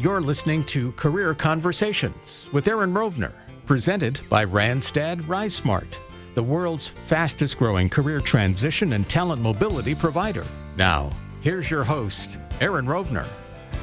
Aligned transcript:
You're 0.00 0.20
listening 0.20 0.62
to 0.66 0.92
Career 0.92 1.34
Conversations 1.34 2.48
with 2.52 2.68
Erin 2.68 2.94
Rovner, 2.94 3.32
presented 3.66 4.20
by 4.28 4.44
Randstad 4.44 5.22
RiseSmart, 5.22 5.98
the 6.36 6.42
world's 6.42 6.86
fastest 6.86 7.58
growing 7.58 7.88
career 7.88 8.20
transition 8.20 8.92
and 8.92 9.10
talent 9.10 9.42
mobility 9.42 9.96
provider. 9.96 10.44
Now, 10.76 11.10
here's 11.40 11.68
your 11.68 11.82
host, 11.82 12.38
Erin 12.60 12.86
Rovner. 12.86 13.26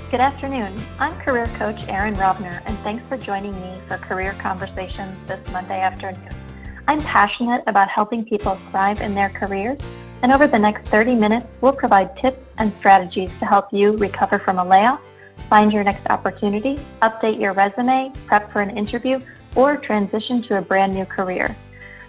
Good 0.09 0.21
afternoon. 0.21 0.73
I'm 0.99 1.11
career 1.19 1.47
coach 1.57 1.89
Erin 1.89 2.15
Rovner, 2.15 2.61
and 2.65 2.77
thanks 2.77 3.05
for 3.09 3.17
joining 3.17 3.51
me 3.51 3.77
for 3.85 3.97
Career 3.97 4.37
Conversations 4.39 5.17
this 5.27 5.45
Monday 5.51 5.81
afternoon. 5.81 6.33
I'm 6.87 7.01
passionate 7.01 7.61
about 7.67 7.89
helping 7.89 8.23
people 8.23 8.55
thrive 8.71 9.01
in 9.01 9.15
their 9.15 9.31
careers, 9.31 9.79
and 10.21 10.31
over 10.31 10.47
the 10.47 10.59
next 10.59 10.87
30 10.87 11.15
minutes, 11.15 11.45
we'll 11.59 11.73
provide 11.73 12.15
tips 12.21 12.39
and 12.57 12.71
strategies 12.77 13.37
to 13.39 13.45
help 13.45 13.73
you 13.73 13.97
recover 13.97 14.39
from 14.39 14.59
a 14.59 14.65
layoff, 14.65 15.01
find 15.49 15.71
your 15.71 15.83
next 15.83 16.07
opportunity, 16.07 16.79
update 17.01 17.39
your 17.39 17.53
resume, 17.53 18.11
prep 18.25 18.51
for 18.51 18.61
an 18.61 18.77
interview, 18.77 19.19
or 19.55 19.77
transition 19.77 20.41
to 20.43 20.57
a 20.57 20.61
brand 20.61 20.93
new 20.93 21.05
career. 21.05 21.55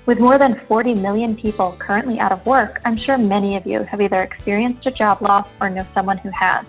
With 0.07 0.21
more 0.21 0.39
than 0.39 0.61
40 0.69 0.95
million 0.95 1.37
people 1.37 1.75
currently 1.79 2.21
out 2.21 2.33
of 2.33 2.45
work, 2.47 2.81
I'm 2.85 2.97
sure 2.97 3.19
many 3.19 3.57
of 3.57 3.67
you 3.67 3.83
have 3.83 4.01
either 4.01 4.23
experienced 4.23 4.87
a 4.87 4.93
job 4.93 5.21
loss 5.21 5.49
or 5.61 5.69
know 5.69 5.87
someone 5.95 6.19
who 6.19 6.31
has. 6.31 6.65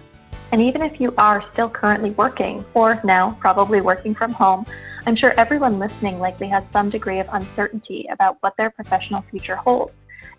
And 0.51 0.61
even 0.61 0.81
if 0.81 0.99
you 0.99 1.13
are 1.17 1.43
still 1.51 1.69
currently 1.69 2.11
working, 2.11 2.63
or 2.73 2.99
now 3.03 3.37
probably 3.39 3.81
working 3.81 4.15
from 4.15 4.31
home, 4.31 4.65
I'm 5.05 5.15
sure 5.15 5.33
everyone 5.37 5.77
listening 5.77 6.19
likely 6.19 6.47
has 6.47 6.63
some 6.73 6.89
degree 6.89 7.19
of 7.19 7.27
uncertainty 7.31 8.07
about 8.11 8.37
what 8.41 8.55
their 8.57 8.71
professional 8.71 9.21
future 9.29 9.55
holds. 9.55 9.91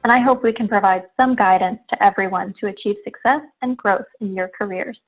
And 0.02 0.12
I 0.12 0.20
hope 0.20 0.42
we 0.42 0.52
can 0.52 0.68
provide 0.68 1.04
some 1.20 1.34
guidance 1.34 1.80
to 1.90 2.02
everyone 2.02 2.54
to 2.60 2.68
achieve 2.68 2.96
success 3.04 3.42
and 3.62 3.76
growth 3.76 4.06
in 4.20 4.34
your 4.34 4.48
careers. 4.48 4.98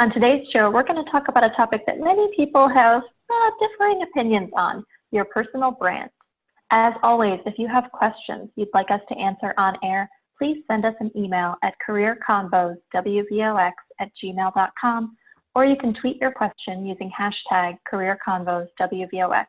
On 0.00 0.10
today's 0.10 0.46
show, 0.50 0.70
we're 0.70 0.82
going 0.82 1.04
to 1.04 1.10
talk 1.10 1.28
about 1.28 1.44
a 1.44 1.50
topic 1.50 1.82
that 1.86 2.00
many 2.00 2.28
people 2.34 2.68
have 2.68 3.02
uh, 3.02 3.50
differing 3.60 4.02
opinions 4.02 4.50
on 4.56 4.84
your 5.10 5.24
personal 5.26 5.70
brand. 5.70 6.10
As 6.70 6.94
always, 7.02 7.40
if 7.44 7.58
you 7.58 7.68
have 7.68 7.90
questions 7.92 8.48
you'd 8.56 8.68
like 8.72 8.90
us 8.90 9.00
to 9.10 9.18
answer 9.18 9.52
on 9.58 9.76
air, 9.84 10.08
please 10.38 10.64
send 10.68 10.86
us 10.86 10.94
an 11.00 11.10
email 11.16 11.56
at 11.62 11.74
careerconvoswvox 11.86 13.72
at 14.00 14.10
gmail.com, 14.22 15.16
or 15.54 15.64
you 15.66 15.76
can 15.76 15.94
tweet 15.94 16.16
your 16.20 16.32
question 16.32 16.86
using 16.86 17.10
hashtag 17.10 17.76
careerconvoswvox. 17.92 19.46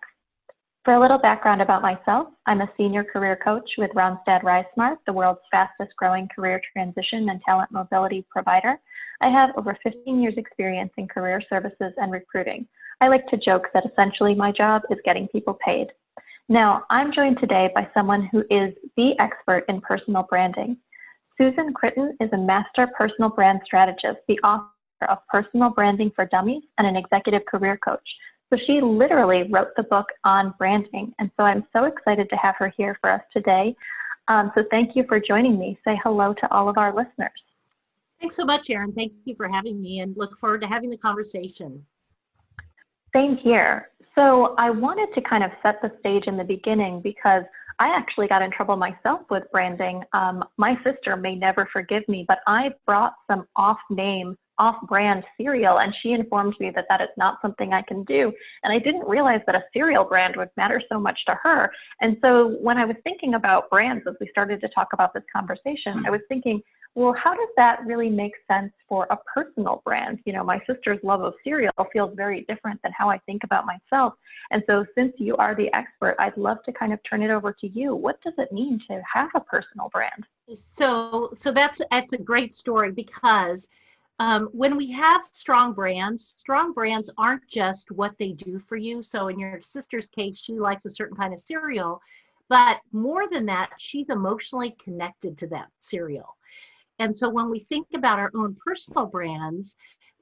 For 0.84 0.96
a 0.96 1.00
little 1.00 1.18
background 1.18 1.62
about 1.62 1.82
myself, 1.82 2.28
I'm 2.46 2.60
a 2.60 2.70
senior 2.76 3.06
career 3.06 3.38
coach 3.38 3.70
with 3.78 3.92
Randstad 3.92 4.42
RiseSmart, 4.42 4.98
the 5.06 5.14
world's 5.14 5.40
fastest 5.50 5.96
growing 5.96 6.28
career 6.28 6.62
transition 6.74 7.30
and 7.30 7.42
talent 7.42 7.72
mobility 7.72 8.26
provider. 8.30 8.78
I 9.22 9.30
have 9.30 9.52
over 9.56 9.78
15 9.82 10.22
years 10.22 10.34
experience 10.36 10.92
in 10.98 11.08
career 11.08 11.42
services 11.50 11.94
and 11.96 12.12
recruiting. 12.12 12.68
I 13.00 13.08
like 13.08 13.26
to 13.28 13.38
joke 13.38 13.70
that 13.74 13.86
essentially 13.86 14.36
my 14.36 14.52
job 14.52 14.82
is 14.90 14.98
getting 15.06 15.30
people 15.30 15.58
paid. 15.66 15.88
Now, 16.50 16.84
I'm 16.90 17.14
joined 17.14 17.40
today 17.40 17.72
by 17.74 17.88
someone 17.94 18.26
who 18.26 18.44
is 18.50 18.74
the 18.98 19.18
expert 19.20 19.64
in 19.70 19.80
personal 19.80 20.24
branding. 20.24 20.76
Susan 21.38 21.74
Chritton 21.74 22.18
is 22.20 22.30
a 22.34 22.38
master 22.38 22.88
personal 22.88 23.30
brand 23.30 23.62
strategist, 23.64 24.20
the 24.28 24.40
author 24.40 24.68
of 25.08 25.26
Personal 25.30 25.70
Branding 25.70 26.12
for 26.14 26.26
Dummies, 26.26 26.64
and 26.78 26.86
an 26.86 26.98
executive 26.98 27.46
career 27.46 27.78
coach. 27.78 28.08
So 28.54 28.60
she 28.68 28.82
literally 28.82 29.50
wrote 29.50 29.76
the 29.76 29.82
book 29.82 30.06
on 30.26 30.54
branding. 30.60 31.12
And 31.18 31.32
so 31.38 31.44
I'm 31.44 31.66
so 31.74 31.86
excited 31.86 32.30
to 32.30 32.36
have 32.36 32.56
her 32.60 32.72
here 32.78 32.96
for 33.02 33.10
us 33.10 33.22
today. 33.32 33.76
Um, 34.28 34.52
so 34.54 34.64
thank 34.70 34.96
you 34.96 35.06
for 35.08 35.20
joining 35.20 35.58
me. 35.58 35.80
Say 35.84 36.00
hello 36.04 36.36
to 36.36 36.54
all 36.54 36.70
of 36.70 36.78
our 36.78 36.94
listeners. 36.94 37.32
Thanks 38.20 38.36
so 38.36 38.46
much, 38.46 38.70
Erin. 38.70 38.94
Thank 38.94 39.14
you 39.26 39.34
for 39.36 39.50
having 39.50 39.82
me 39.82 40.02
and 40.02 40.16
look 40.16 40.40
forward 40.40 40.62
to 40.62 40.68
having 40.68 40.92
the 40.92 40.98
conversation. 40.98 41.84
Same 43.12 43.38
here. 43.38 43.90
So 44.14 44.54
I 44.60 44.70
wanted 44.70 45.12
to 45.16 45.22
kind 45.22 45.44
of 45.44 45.50
set 45.64 45.82
the 45.82 45.92
stage 46.00 46.26
in 46.28 46.38
the 46.38 46.44
beginning 46.44 47.02
because 47.02 47.46
I 47.80 47.88
actually 47.88 48.28
got 48.28 48.44
in 48.44 48.52
trouble 48.52 48.76
myself 48.76 49.22
with 49.32 49.52
branding. 49.52 50.04
Um, 50.14 50.44
my 50.58 50.78
sister 50.84 51.16
may 51.16 51.34
never 51.34 51.68
forgive 51.74 52.08
me, 52.08 52.24
but 52.28 52.42
I 52.46 52.70
brought 52.86 53.16
some 53.28 53.48
off 53.56 53.80
name, 53.90 54.38
off 54.58 54.78
brand 54.88 55.24
cereal, 55.38 55.80
and 55.80 55.94
she 56.02 56.12
informed 56.12 56.56
me 56.60 56.70
that 56.72 56.86
that 56.90 57.02
is 57.02 57.10
not 57.18 57.40
something 57.42 57.74
I 57.74 57.82
can 57.82 58.04
do. 58.04 58.32
And 58.64 58.72
I 58.72 58.80
didn't 58.80 59.08
realize 59.08 59.42
that 59.46 59.56
a 59.56 59.64
cereal 59.74 60.04
brand 60.04 60.36
would 60.36 60.50
matter 60.58 60.82
so 60.90 61.00
much 61.00 61.26
to 61.26 61.36
her. 61.44 61.72
And 62.02 62.18
so 62.22 62.58
when 62.62 62.78
I 62.78 62.86
was 62.86 62.96
thinking 63.04 63.34
about 63.36 63.70
brands 63.70 64.06
as 64.08 64.16
we 64.20 64.28
started 64.30 64.62
to 64.62 64.70
talk 64.70 64.94
about 64.94 65.14
this 65.14 65.24
conversation, 65.34 66.04
I 66.06 66.10
was 66.10 66.22
thinking, 66.30 66.62
well, 66.96 67.14
how 67.14 67.34
does 67.34 67.50
that 67.58 67.84
really 67.86 68.10
make 68.10 68.34
sense 68.50 68.72
for 68.88 69.08
a 69.10 69.18
personal 69.34 69.82
brand? 69.84 70.20
You 70.26 70.34
know, 70.34 70.44
my 70.44 70.62
sister's 70.68 71.00
love 71.02 71.24
of 71.24 71.34
cereal 71.44 71.74
feels 71.92 72.16
very 72.16 72.42
different 72.48 72.80
than 72.84 72.92
how 72.92 73.10
I 73.10 73.18
think 73.26 73.44
about 73.44 73.66
myself. 73.66 74.14
And 74.52 74.64
so, 74.70 74.86
since 74.96 75.14
you 75.18 75.36
are 75.38 75.56
the 75.56 75.74
expert, 75.74 76.16
I'd 76.20 76.38
love 76.38 76.62
to 76.66 76.72
kind 76.72 76.94
of 76.94 77.00
turn 77.04 77.24
it 77.24 77.32
over 77.32 77.52
to 77.52 77.68
you. 77.68 77.96
What 77.96 78.22
does 78.22 78.34
it 78.38 78.52
mean 78.52 78.80
to 78.88 79.02
have 79.12 79.32
a 79.34 79.40
personal 79.40 79.90
brand? 79.90 80.26
So, 80.72 81.34
so 81.36 81.52
that's 81.52 81.82
that's 81.90 82.14
a 82.14 82.18
great 82.18 82.54
story 82.54 82.92
because 82.92 83.68
um, 84.20 84.50
when 84.52 84.78
we 84.78 84.92
have 84.92 85.26
strong 85.32 85.74
brands, 85.74 86.36
strong 86.38 86.74
brands 86.74 87.10
aren't 87.18 87.48
just 87.48 87.92
what 87.92 88.14
they 88.20 88.32
do 88.32 88.60
for 88.60 88.78
you. 88.78 89.02
So, 89.02 89.28
in 89.28 89.40
your 89.40 89.60
sister's 89.62 90.08
case, 90.08 90.38
she 90.38 90.60
likes 90.60 90.86
a 90.86 90.90
certain 90.90 91.18
kind 91.18 91.34
of 91.34 91.40
cereal, 91.40 92.00
but 92.50 92.80
more 92.92 93.28
than 93.30 93.46
that, 93.48 93.72
she's 93.80 94.10
emotionally 94.10 94.76
connected 94.84 95.38
to 95.40 95.48
that 95.48 95.68
cereal. 95.80 96.38
And 97.00 97.16
so 97.16 97.30
when 97.30 97.50
we 97.50 97.60
think 97.60 97.88
about 97.96 98.20
our 98.20 98.32
own 98.36 98.56
personal 98.64 99.08
brands, 99.08 99.76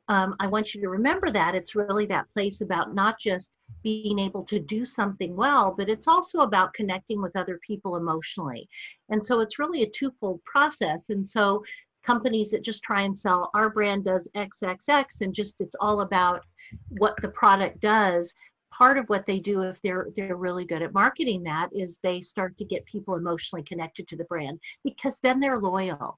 um, 0.07 0.35
I 0.39 0.47
want 0.47 0.73
you 0.73 0.81
to 0.81 0.89
remember 0.89 1.31
that 1.31 1.55
it's 1.55 1.75
really 1.75 2.05
that 2.07 2.31
place 2.33 2.61
about 2.61 2.93
not 2.93 3.19
just 3.19 3.51
being 3.83 4.19
able 4.19 4.43
to 4.45 4.59
do 4.59 4.85
something 4.85 5.35
well, 5.35 5.73
but 5.77 5.89
it's 5.89 6.07
also 6.07 6.41
about 6.41 6.73
connecting 6.73 7.21
with 7.21 7.35
other 7.35 7.59
people 7.65 7.95
emotionally. 7.95 8.67
And 9.09 9.23
so 9.23 9.39
it's 9.39 9.59
really 9.59 9.83
a 9.83 9.89
twofold 9.89 10.43
process. 10.43 11.09
And 11.09 11.27
so 11.27 11.63
companies 12.03 12.51
that 12.51 12.63
just 12.63 12.83
try 12.83 13.01
and 13.01 13.17
sell 13.17 13.49
our 13.53 13.69
brand 13.69 14.05
does 14.05 14.27
XXX 14.35 15.21
and 15.21 15.33
just 15.33 15.61
it's 15.61 15.75
all 15.79 16.01
about 16.01 16.43
what 16.89 17.15
the 17.21 17.29
product 17.29 17.79
does. 17.79 18.33
Part 18.71 18.97
of 18.97 19.09
what 19.09 19.25
they 19.25 19.39
do 19.39 19.63
if 19.63 19.81
they're 19.81 20.07
they're 20.15 20.37
really 20.37 20.65
good 20.65 20.81
at 20.81 20.93
marketing 20.93 21.43
that 21.43 21.69
is 21.73 21.99
they 22.01 22.21
start 22.21 22.57
to 22.57 22.65
get 22.65 22.85
people 22.85 23.15
emotionally 23.15 23.63
connected 23.63 24.07
to 24.07 24.15
the 24.15 24.23
brand 24.25 24.59
because 24.83 25.19
then 25.21 25.39
they're 25.39 25.59
loyal. 25.59 26.17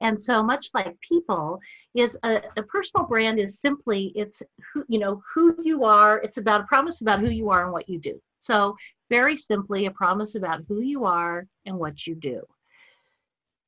And 0.00 0.20
so 0.20 0.42
much 0.42 0.70
like 0.72 0.98
people 1.00 1.60
is 1.94 2.16
a, 2.22 2.40
a, 2.56 2.62
personal 2.62 3.06
brand 3.06 3.38
is 3.38 3.60
simply 3.60 4.12
it's 4.14 4.42
who 4.72 4.82
you 4.88 4.98
know 4.98 5.22
who 5.34 5.54
you 5.62 5.84
are. 5.84 6.18
It's 6.22 6.38
about 6.38 6.62
a 6.62 6.64
promise 6.64 7.02
about 7.02 7.20
who 7.20 7.28
you 7.28 7.50
are 7.50 7.64
and 7.64 7.72
what 7.72 7.88
you 7.88 7.98
do. 7.98 8.18
So 8.38 8.76
very 9.10 9.36
simply 9.36 9.86
a 9.86 9.90
promise 9.90 10.36
about 10.36 10.62
who 10.68 10.80
you 10.80 11.04
are 11.04 11.46
and 11.66 11.78
what 11.78 12.06
you 12.06 12.14
do. 12.14 12.42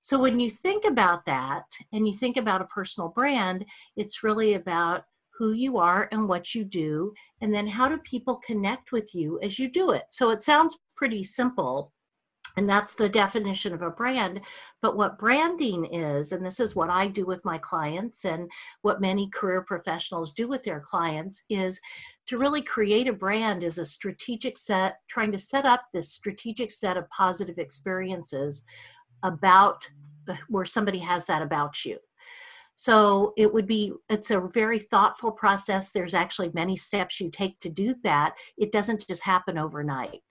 So 0.03 0.19
when 0.19 0.41
you 0.41 0.51
think 0.51 0.85
about 0.85 1.25
that 1.27 1.65
and 1.93 2.07
you 2.07 2.15
think 2.15 2.37
about 2.37 2.61
a 2.61 2.67
personal 2.67 3.09
brand, 3.09 3.65
it's 3.97 4.25
really 4.25 4.55
about 4.55 5.05
who 5.31 5.53
you 5.53 5.79
are 5.79 6.09
and 6.13 6.29
what 6.29 6.55
you 6.55 6.65
do, 6.65 7.15
and 7.41 7.55
then 7.55 7.67
how 7.67 7.89
do 7.89 7.97
people 7.99 8.41
connect 8.45 8.93
with 8.93 9.15
you 9.15 9.41
as 9.43 9.59
you 9.59 9.71
do 9.71 9.93
it. 9.93 10.05
So 10.11 10.31
it 10.31 10.43
sounds 10.43 10.79
pretty 10.97 11.25
simple, 11.25 11.93
and 12.57 12.69
that's 12.69 12.95
the 12.95 13.09
definition 13.09 13.73
of 13.73 13.83
a 13.83 13.91
brand. 13.91 14.41
But 14.83 14.97
what 14.97 15.19
branding 15.19 15.87
is, 15.87 16.33
and 16.33 16.45
this 16.45 16.61
is 16.61 16.77
what 16.77 16.91
I 16.91 17.07
do 17.07 17.25
with 17.25 17.45
my 17.45 17.59
clients 17.59 18.25
and 18.25 18.51
what 18.83 19.01
many 19.01 19.31
career 19.31 19.63
professionals 19.63 20.33
do 20.33 20.49
with 20.49 20.63
their 20.65 20.81
clients, 20.81 21.43
is 21.49 21.81
to 22.27 22.39
really 22.39 22.63
create 22.63 23.09
a 23.09 23.13
brand 23.13 23.63
is 23.63 23.79
a 23.79 23.87
strategic 23.87 24.59
set, 24.59 24.97
trying 25.09 25.33
to 25.33 25.39
set 25.39 25.65
up 25.65 25.85
this 25.93 26.13
strategic 26.13 26.71
set 26.71 26.97
of 26.97 27.09
positive 27.11 27.59
experiences 27.59 28.65
about 29.23 29.89
where 30.49 30.65
somebody 30.65 30.99
has 30.99 31.25
that 31.27 31.43
about 31.43 31.85
you. 31.85 31.99
So 32.75 33.35
it 33.37 33.53
would 33.53 33.67
be, 33.67 33.93
it's 34.09 34.31
a 34.31 34.41
very 34.41 34.79
thoughtful 34.79 35.31
process. 35.31 35.93
There's 35.93 36.15
actually 36.15 36.51
many 36.55 36.77
steps 36.77 37.21
you 37.21 37.31
take 37.31 37.59
to 37.61 37.69
do 37.69 37.95
that. 38.03 38.35
It 38.57 38.73
doesn't 38.73 39.07
just 39.07 39.23
happen 39.23 39.59
overnight. 39.59 40.23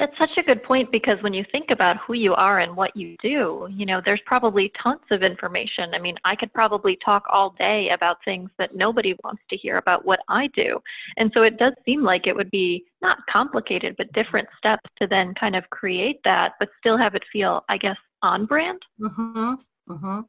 That's 0.00 0.16
such 0.16 0.30
a 0.38 0.42
good 0.42 0.62
point 0.62 0.90
because 0.90 1.22
when 1.22 1.34
you 1.34 1.44
think 1.52 1.70
about 1.70 1.98
who 1.98 2.14
you 2.14 2.34
are 2.34 2.60
and 2.60 2.74
what 2.74 2.96
you 2.96 3.16
do, 3.22 3.68
you 3.70 3.84
know, 3.84 4.00
there's 4.02 4.22
probably 4.24 4.72
tons 4.82 5.02
of 5.10 5.22
information. 5.22 5.90
I 5.92 5.98
mean, 5.98 6.16
I 6.24 6.34
could 6.34 6.50
probably 6.54 6.96
talk 7.04 7.26
all 7.28 7.50
day 7.58 7.90
about 7.90 8.16
things 8.24 8.48
that 8.56 8.74
nobody 8.74 9.14
wants 9.22 9.42
to 9.50 9.58
hear 9.58 9.76
about 9.76 10.06
what 10.06 10.20
I 10.26 10.46
do. 10.48 10.82
And 11.18 11.30
so 11.34 11.42
it 11.42 11.58
does 11.58 11.74
seem 11.84 12.02
like 12.02 12.26
it 12.26 12.34
would 12.34 12.50
be 12.50 12.86
not 13.02 13.18
complicated, 13.28 13.94
but 13.98 14.10
different 14.14 14.48
steps 14.56 14.88
to 15.02 15.06
then 15.06 15.34
kind 15.34 15.54
of 15.54 15.68
create 15.68 16.20
that, 16.24 16.54
but 16.58 16.70
still 16.78 16.96
have 16.96 17.14
it 17.14 17.24
feel, 17.30 17.62
I 17.68 17.76
guess, 17.76 17.98
on 18.22 18.46
brand. 18.46 18.80
Mm-hmm. 18.98 19.52
Mm-hmm. 19.90 20.20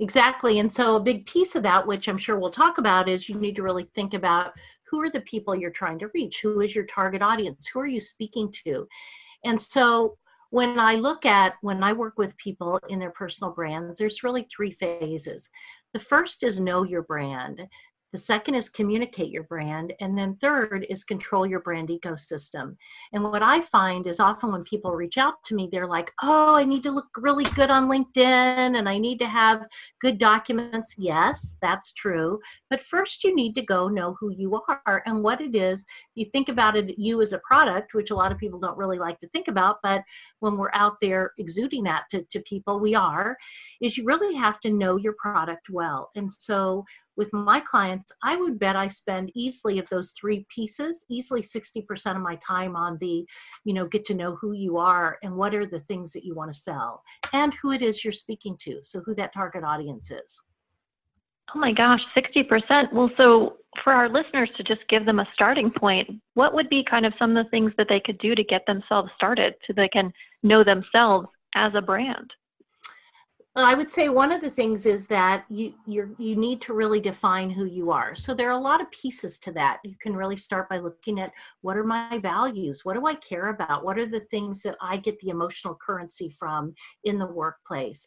Exactly. 0.00 0.60
And 0.60 0.72
so 0.72 0.96
a 0.96 1.00
big 1.00 1.26
piece 1.26 1.56
of 1.56 1.62
that, 1.64 1.86
which 1.86 2.08
I'm 2.08 2.18
sure 2.18 2.38
we'll 2.38 2.50
talk 2.50 2.78
about, 2.78 3.06
is 3.08 3.28
you 3.28 3.34
need 3.34 3.56
to 3.56 3.62
really 3.62 3.88
think 3.94 4.14
about 4.14 4.52
who 4.90 5.00
are 5.02 5.10
the 5.10 5.20
people 5.22 5.54
you're 5.54 5.70
trying 5.70 5.98
to 6.00 6.10
reach? 6.14 6.40
Who 6.42 6.60
is 6.60 6.74
your 6.74 6.86
target 6.86 7.22
audience? 7.22 7.66
Who 7.68 7.80
are 7.80 7.86
you 7.86 8.00
speaking 8.00 8.52
to? 8.64 8.86
And 9.44 9.60
so 9.60 10.16
when 10.50 10.78
I 10.78 10.94
look 10.94 11.26
at 11.26 11.54
when 11.60 11.82
I 11.82 11.92
work 11.92 12.16
with 12.16 12.36
people 12.38 12.80
in 12.88 12.98
their 12.98 13.10
personal 13.10 13.52
brands, 13.52 13.98
there's 13.98 14.22
really 14.22 14.46
three 14.54 14.72
phases. 14.72 15.48
The 15.92 16.00
first 16.00 16.42
is 16.42 16.58
know 16.58 16.84
your 16.84 17.02
brand. 17.02 17.66
The 18.12 18.18
second 18.18 18.54
is 18.54 18.68
communicate 18.68 19.30
your 19.30 19.42
brand. 19.44 19.92
And 20.00 20.16
then 20.16 20.36
third 20.40 20.86
is 20.88 21.04
control 21.04 21.46
your 21.46 21.60
brand 21.60 21.88
ecosystem. 21.88 22.76
And 23.12 23.22
what 23.22 23.42
I 23.42 23.60
find 23.60 24.06
is 24.06 24.18
often 24.20 24.50
when 24.50 24.64
people 24.64 24.92
reach 24.92 25.18
out 25.18 25.34
to 25.46 25.54
me, 25.54 25.68
they're 25.70 25.86
like, 25.86 26.10
oh, 26.22 26.54
I 26.54 26.64
need 26.64 26.82
to 26.84 26.90
look 26.90 27.08
really 27.18 27.44
good 27.44 27.70
on 27.70 27.88
LinkedIn 27.88 28.78
and 28.78 28.88
I 28.88 28.98
need 28.98 29.18
to 29.18 29.28
have 29.28 29.66
good 30.00 30.18
documents. 30.18 30.94
Yes, 30.96 31.58
that's 31.60 31.92
true. 31.92 32.40
But 32.70 32.82
first, 32.82 33.24
you 33.24 33.34
need 33.34 33.54
to 33.56 33.62
go 33.62 33.88
know 33.88 34.16
who 34.18 34.30
you 34.30 34.58
are 34.86 35.02
and 35.06 35.22
what 35.22 35.40
it 35.40 35.54
is. 35.54 35.84
You 36.14 36.24
think 36.26 36.48
about 36.48 36.76
it, 36.76 36.98
you 36.98 37.20
as 37.20 37.32
a 37.32 37.38
product, 37.40 37.94
which 37.94 38.10
a 38.10 38.16
lot 38.16 38.32
of 38.32 38.38
people 38.38 38.58
don't 38.58 38.78
really 38.78 38.98
like 38.98 39.18
to 39.20 39.28
think 39.28 39.48
about, 39.48 39.78
but 39.82 40.02
when 40.40 40.56
we're 40.56 40.72
out 40.72 40.96
there 41.00 41.32
exuding 41.38 41.84
that 41.84 42.04
to, 42.10 42.22
to 42.30 42.40
people, 42.40 42.80
we 42.80 42.94
are, 42.94 43.36
is 43.82 43.98
you 43.98 44.04
really 44.04 44.34
have 44.34 44.60
to 44.60 44.70
know 44.70 44.96
your 44.96 45.14
product 45.18 45.68
well. 45.70 46.10
And 46.14 46.32
so 46.32 46.84
with 47.18 47.32
my 47.32 47.58
clients, 47.58 48.12
I 48.22 48.36
would 48.36 48.58
bet 48.58 48.76
I 48.76 48.86
spend 48.86 49.32
easily 49.34 49.80
of 49.80 49.88
those 49.90 50.12
three 50.12 50.46
pieces, 50.48 51.04
easily 51.10 51.42
60% 51.42 52.16
of 52.16 52.22
my 52.22 52.36
time 52.36 52.76
on 52.76 52.96
the, 53.00 53.26
you 53.64 53.74
know, 53.74 53.86
get 53.86 54.04
to 54.06 54.14
know 54.14 54.36
who 54.36 54.52
you 54.52 54.78
are 54.78 55.18
and 55.24 55.34
what 55.34 55.54
are 55.54 55.66
the 55.66 55.80
things 55.80 56.12
that 56.12 56.24
you 56.24 56.34
want 56.34 56.54
to 56.54 56.58
sell 56.58 57.02
and 57.32 57.52
who 57.60 57.72
it 57.72 57.82
is 57.82 58.04
you're 58.04 58.12
speaking 58.12 58.56
to. 58.60 58.78
So 58.84 59.00
who 59.00 59.16
that 59.16 59.34
target 59.34 59.64
audience 59.64 60.12
is. 60.12 60.40
Oh 61.54 61.58
my 61.58 61.72
gosh, 61.72 62.00
60%. 62.16 62.92
Well, 62.92 63.10
so 63.16 63.56
for 63.82 63.92
our 63.92 64.08
listeners 64.08 64.50
to 64.56 64.62
just 64.62 64.86
give 64.88 65.04
them 65.04 65.18
a 65.18 65.28
starting 65.34 65.70
point, 65.70 66.08
what 66.34 66.54
would 66.54 66.68
be 66.68 66.84
kind 66.84 67.04
of 67.04 67.14
some 67.18 67.36
of 67.36 67.44
the 67.44 67.50
things 67.50 67.72
that 67.78 67.88
they 67.88 68.00
could 68.00 68.18
do 68.18 68.34
to 68.36 68.44
get 68.44 68.64
themselves 68.66 69.10
started 69.16 69.54
so 69.66 69.72
they 69.72 69.88
can 69.88 70.12
know 70.42 70.62
themselves 70.62 71.26
as 71.54 71.72
a 71.74 71.82
brand? 71.82 72.32
I 73.56 73.74
would 73.74 73.90
say 73.90 74.08
one 74.08 74.30
of 74.30 74.40
the 74.40 74.50
things 74.50 74.86
is 74.86 75.06
that 75.08 75.44
you 75.48 75.74
you 75.86 76.14
you 76.18 76.36
need 76.36 76.60
to 76.62 76.74
really 76.74 77.00
define 77.00 77.50
who 77.50 77.64
you 77.64 77.90
are. 77.90 78.14
So 78.14 78.32
there 78.32 78.48
are 78.48 78.58
a 78.58 78.60
lot 78.60 78.80
of 78.80 78.90
pieces 78.92 79.38
to 79.40 79.52
that. 79.52 79.78
You 79.84 79.96
can 80.00 80.14
really 80.14 80.36
start 80.36 80.68
by 80.68 80.78
looking 80.78 81.18
at 81.18 81.32
what 81.62 81.76
are 81.76 81.84
my 81.84 82.18
values? 82.18 82.84
What 82.84 82.94
do 82.94 83.06
I 83.06 83.14
care 83.16 83.48
about? 83.48 83.84
What 83.84 83.98
are 83.98 84.06
the 84.06 84.26
things 84.30 84.62
that 84.62 84.76
I 84.80 84.96
get 84.96 85.18
the 85.20 85.30
emotional 85.30 85.76
currency 85.84 86.28
from 86.38 86.74
in 87.04 87.18
the 87.18 87.26
workplace? 87.26 88.06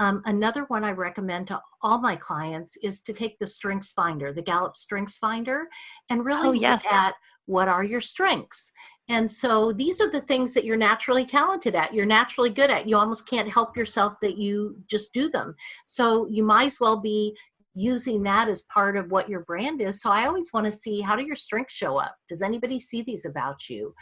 Um, 0.00 0.22
another 0.26 0.64
one 0.64 0.84
I 0.84 0.92
recommend 0.92 1.48
to 1.48 1.60
all 1.82 1.98
my 1.98 2.16
clients 2.16 2.76
is 2.82 3.00
to 3.02 3.12
take 3.12 3.38
the 3.38 3.46
Strengths 3.46 3.92
Finder, 3.92 4.32
the 4.32 4.42
Gallup 4.42 4.76
Strengths 4.76 5.16
Finder, 5.16 5.66
and 6.08 6.24
really 6.24 6.58
oh, 6.58 6.70
look 6.70 6.84
at 6.84 7.14
what 7.48 7.66
are 7.66 7.82
your 7.82 8.00
strengths? 8.00 8.70
And 9.08 9.30
so 9.30 9.72
these 9.72 10.02
are 10.02 10.10
the 10.10 10.20
things 10.20 10.52
that 10.52 10.64
you're 10.64 10.76
naturally 10.76 11.24
talented 11.24 11.74
at 11.74 11.94
you're 11.94 12.06
naturally 12.06 12.50
good 12.50 12.70
at. 12.70 12.86
You 12.86 12.96
almost 12.96 13.26
can't 13.26 13.50
help 13.50 13.76
yourself 13.76 14.14
that 14.20 14.36
you 14.36 14.76
just 14.86 15.12
do 15.14 15.30
them. 15.30 15.54
So 15.86 16.28
you 16.30 16.44
might 16.44 16.66
as 16.66 16.80
well 16.80 17.00
be 17.00 17.34
using 17.74 18.22
that 18.24 18.48
as 18.48 18.62
part 18.62 18.96
of 18.96 19.10
what 19.10 19.28
your 19.28 19.40
brand 19.40 19.80
is. 19.80 20.02
So 20.02 20.10
i 20.10 20.26
always 20.26 20.52
want 20.52 20.66
to 20.66 20.80
see 20.80 21.00
how 21.00 21.16
do 21.16 21.24
your 21.24 21.36
strengths 21.36 21.74
show 21.74 21.96
up? 21.96 22.14
Does 22.28 22.42
anybody 22.42 22.78
see 22.78 23.02
these 23.02 23.24
about 23.24 23.68
you? 23.68 23.94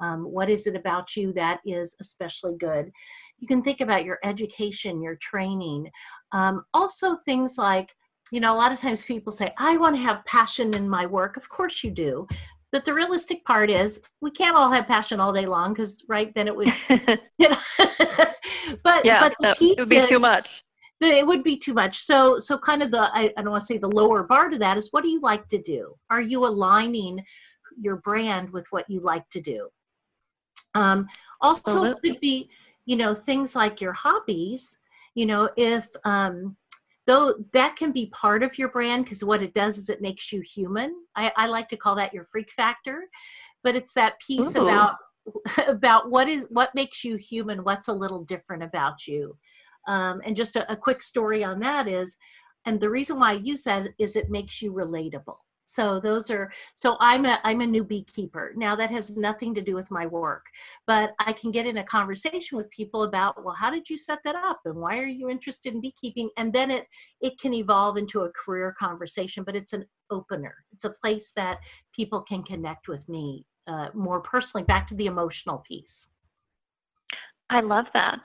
Um, 0.00 0.24
what 0.24 0.48
is 0.48 0.66
it 0.66 0.76
about 0.76 1.14
you 1.14 1.32
that 1.34 1.60
is 1.66 1.94
especially 2.00 2.54
good? 2.58 2.90
You 3.38 3.48
can 3.48 3.62
think 3.62 3.80
about 3.80 4.04
your 4.04 4.18
education 4.24 5.02
your 5.02 5.16
training. 5.16 5.90
Um, 6.32 6.64
also 6.72 7.16
things 7.26 7.58
like 7.58 7.90
you 8.32 8.40
know, 8.40 8.54
a 8.54 8.56
lot 8.56 8.72
of 8.72 8.80
times 8.80 9.04
people 9.04 9.32
say, 9.32 9.52
I 9.58 9.76
want 9.76 9.96
to 9.96 10.02
have 10.02 10.24
passion 10.24 10.74
in 10.74 10.88
my 10.88 11.04
work. 11.06 11.36
Of 11.36 11.48
course 11.48 11.84
you 11.84 11.90
do. 11.90 12.26
But 12.74 12.84
the 12.84 12.92
realistic 12.92 13.44
part 13.44 13.70
is 13.70 14.00
we 14.20 14.32
can't 14.32 14.56
all 14.56 14.68
have 14.68 14.88
passion 14.88 15.20
all 15.20 15.32
day 15.32 15.46
long 15.46 15.72
because 15.72 16.02
right 16.08 16.34
then 16.34 16.48
it 16.48 16.56
would 16.56 16.66
you 17.38 17.48
know 17.48 17.56
but 18.82 19.04
yeah, 19.04 19.20
but 19.20 19.36
it 19.60 19.78
would 19.78 19.88
be 19.88 20.04
too 20.08 20.18
much. 20.18 20.48
It 21.00 21.24
would 21.24 21.44
be 21.44 21.56
too 21.56 21.72
much. 21.72 22.00
So 22.00 22.40
so 22.40 22.58
kind 22.58 22.82
of 22.82 22.90
the 22.90 23.02
I, 23.16 23.32
I 23.36 23.42
don't 23.42 23.52
want 23.52 23.60
to 23.60 23.66
say 23.66 23.78
the 23.78 23.86
lower 23.86 24.24
bar 24.24 24.48
to 24.48 24.58
that 24.58 24.76
is 24.76 24.88
what 24.90 25.04
do 25.04 25.08
you 25.08 25.20
like 25.20 25.46
to 25.50 25.58
do? 25.58 25.94
Are 26.10 26.20
you 26.20 26.46
aligning 26.46 27.24
your 27.80 27.98
brand 27.98 28.50
with 28.50 28.66
what 28.70 28.90
you 28.90 28.98
like 28.98 29.30
to 29.30 29.40
do? 29.40 29.68
Um, 30.74 31.06
also 31.40 31.84
it 31.84 32.02
could 32.02 32.18
be, 32.18 32.50
you 32.86 32.96
know, 32.96 33.14
things 33.14 33.54
like 33.54 33.80
your 33.80 33.92
hobbies. 33.92 34.76
You 35.14 35.26
know, 35.26 35.48
if 35.56 35.86
um, 36.04 36.56
though 37.06 37.34
that 37.52 37.76
can 37.76 37.92
be 37.92 38.06
part 38.06 38.42
of 38.42 38.58
your 38.58 38.68
brand 38.68 39.04
because 39.04 39.24
what 39.24 39.42
it 39.42 39.54
does 39.54 39.78
is 39.78 39.88
it 39.88 40.00
makes 40.00 40.32
you 40.32 40.40
human. 40.40 40.94
I, 41.14 41.32
I, 41.36 41.46
like 41.46 41.68
to 41.68 41.76
call 41.76 41.94
that 41.96 42.14
your 42.14 42.26
freak 42.32 42.50
factor 42.52 43.02
but 43.64 43.74
it's 43.74 43.94
that 43.94 44.20
piece 44.20 44.54
Ooh. 44.54 44.62
about 44.62 44.94
about 45.66 46.10
what 46.10 46.28
is 46.28 46.46
what 46.50 46.74
makes 46.74 47.02
you 47.02 47.16
human 47.16 47.64
what's 47.64 47.88
a 47.88 47.92
little 47.92 48.24
different 48.24 48.62
about 48.62 49.06
you. 49.08 49.36
Um, 49.88 50.22
and 50.24 50.36
just 50.36 50.56
a, 50.56 50.70
a 50.70 50.76
quick 50.76 51.02
story 51.02 51.42
on 51.42 51.58
that 51.60 51.88
is 51.88 52.16
and 52.66 52.80
the 52.80 52.88
reason 52.88 53.18
why 53.18 53.30
i 53.30 53.34
use 53.34 53.62
that 53.64 53.88
is 53.98 54.16
it 54.16 54.30
makes 54.30 54.62
you 54.62 54.72
relatable 54.72 55.36
so 55.66 56.00
those 56.00 56.30
are 56.30 56.52
so 56.74 56.96
i'm 57.00 57.24
a 57.26 57.38
i'm 57.44 57.60
a 57.60 57.66
new 57.66 57.84
beekeeper. 57.84 58.52
Now 58.56 58.76
that 58.76 58.90
has 58.90 59.16
nothing 59.16 59.54
to 59.54 59.60
do 59.60 59.74
with 59.74 59.90
my 59.90 60.06
work 60.06 60.44
but 60.86 61.14
i 61.18 61.32
can 61.32 61.50
get 61.50 61.66
in 61.66 61.78
a 61.78 61.84
conversation 61.84 62.56
with 62.56 62.70
people 62.70 63.04
about 63.04 63.42
well 63.44 63.54
how 63.54 63.70
did 63.70 63.88
you 63.88 63.98
set 63.98 64.18
that 64.24 64.36
up? 64.36 64.60
And 64.64 64.76
why 64.76 64.98
are 64.98 65.06
you 65.06 65.28
interested 65.30 65.74
in 65.74 65.80
beekeeping? 65.80 66.30
And 66.36 66.52
then 66.52 66.70
it 66.70 66.86
it 67.20 67.38
can 67.40 67.54
evolve 67.54 67.96
into 67.96 68.22
a 68.22 68.30
career 68.32 68.74
conversation 68.78 69.44
but 69.44 69.56
it's 69.56 69.72
an 69.72 69.86
opener. 70.10 70.54
It's 70.72 70.84
a 70.84 70.90
place 70.90 71.32
that 71.36 71.58
people 71.94 72.20
can 72.20 72.42
connect 72.42 72.88
with 72.88 73.08
me 73.08 73.46
uh, 73.66 73.88
more 73.94 74.20
personally 74.20 74.64
back 74.64 74.86
to 74.88 74.94
the 74.94 75.06
emotional 75.06 75.58
piece 75.58 76.08
I 77.50 77.60
love 77.60 77.86
that. 77.94 78.20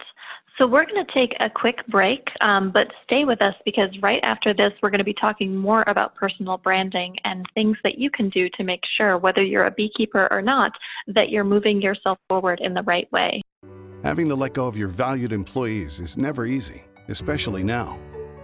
So 0.57 0.68
we're 0.68 0.83
going 0.83 1.06
to 1.06 1.13
take 1.13 1.38
a 1.39 1.50
quick 1.50 1.88
break, 1.88 2.31
um, 2.42 2.69
but 2.69 2.92
stay 3.06 3.24
with 3.24 3.42
us 3.42 3.56
because 3.63 3.89
right 4.01 4.19
after 4.24 4.54
this, 4.54 4.74
we're 4.81 4.89
going 4.89 5.00
to 5.00 5.06
be 5.06 5.13
talking 5.13 5.56
more 5.56 5.86
about 5.88 6.16
personal 6.16 6.57
branding 6.57 7.16
and 7.24 7.45
things 7.54 7.77
that 7.86 7.98
you 7.98 8.10
can 8.10 8.27
do 8.30 8.50
to 8.50 8.66
make 8.66 8.83
sure, 8.86 9.18
whether 9.18 9.42
you're 9.42 9.66
a 9.66 9.71
beekeeper 9.71 10.27
or 10.31 10.42
not, 10.42 10.74
that 11.07 11.30
you're 11.30 11.45
moving 11.45 11.81
yourself 11.81 12.18
forward 12.27 12.60
in 12.60 12.74
the 12.74 12.83
right 12.83 13.10
way. 13.13 13.42
Having 14.04 14.27
to 14.30 14.36
let 14.36 14.54
go 14.54 14.68
of 14.68 14.77
your 14.77 14.89
valued 14.89 15.31
employees 15.31 16.01
is 16.01 16.18
never 16.18 16.45
easy, 16.45 16.83
especially 17.07 17.63
now. 17.63 17.98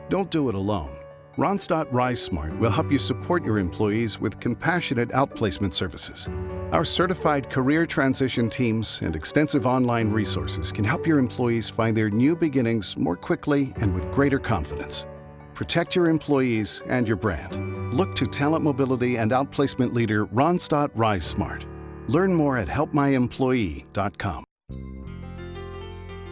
Don't 0.08 0.32
do 0.32 0.48
it 0.48 0.56
alone. 0.56 0.96
Randstad 1.38 1.92
RiseSmart 1.92 2.58
will 2.60 2.72
help 2.72 2.90
you 2.90 2.98
support 2.98 3.44
your 3.44 3.60
employees 3.60 4.22
with 4.22 4.40
compassionate 4.40 5.10
outplacement 5.10 5.74
services. 5.74 6.30
Our 6.72 6.86
certified 6.86 7.50
career 7.50 7.86
transition 7.86 8.50
teams 8.50 9.02
and 9.02 9.18
extensive 9.18 9.68
online 9.68 10.12
resources 10.12 10.72
can 10.72 10.86
help 10.86 11.06
your 11.06 11.20
employees 11.20 11.70
find 11.70 11.96
their 11.96 12.10
new 12.10 12.38
beginnings 12.38 12.96
more 12.96 13.18
quickly 13.18 13.74
and 13.82 13.94
with 13.94 14.10
greater 14.14 14.40
confidence. 14.40 15.08
Protect 15.54 15.94
your 15.94 16.08
employees 16.08 16.82
and 16.88 17.06
your 17.06 17.18
brand. 17.18 17.94
Look 17.94 18.16
to 18.16 18.26
talent 18.28 18.64
mobility 18.64 19.18
and 19.18 19.32
outplacement 19.32 19.92
leader 19.92 20.28
Randstad 20.28 20.92
RiseSmart. 20.92 21.66
Learn 22.08 22.34
more 22.34 22.58
at 22.58 22.70
helpmyemployee.com. 22.70 24.46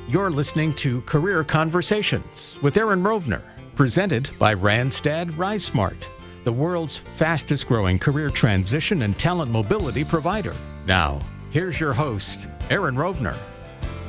You're 0.07 0.29
listening 0.29 0.74
to 0.75 1.01
Career 1.01 1.43
Conversations 1.43 2.57
with 2.62 2.77
Erin 2.77 3.03
Rovner 3.03 3.52
Presented 3.75 4.30
by 4.38 4.53
Randstad 4.53 5.32
RiseSmart, 5.32 6.08
the 6.44 6.51
world's 6.51 6.98
fastest 6.98 7.68
growing 7.68 7.98
career 7.98 8.30
transition 8.30 9.01
and 9.01 9.18
talent 9.18 9.50
mobility 9.50 10.03
provider. 10.03 10.53
Now, 10.86 11.20
here's 11.50 11.80
your 11.80 11.92
host, 11.92 12.50
Erin 12.70 12.94
Rovner. 12.94 13.36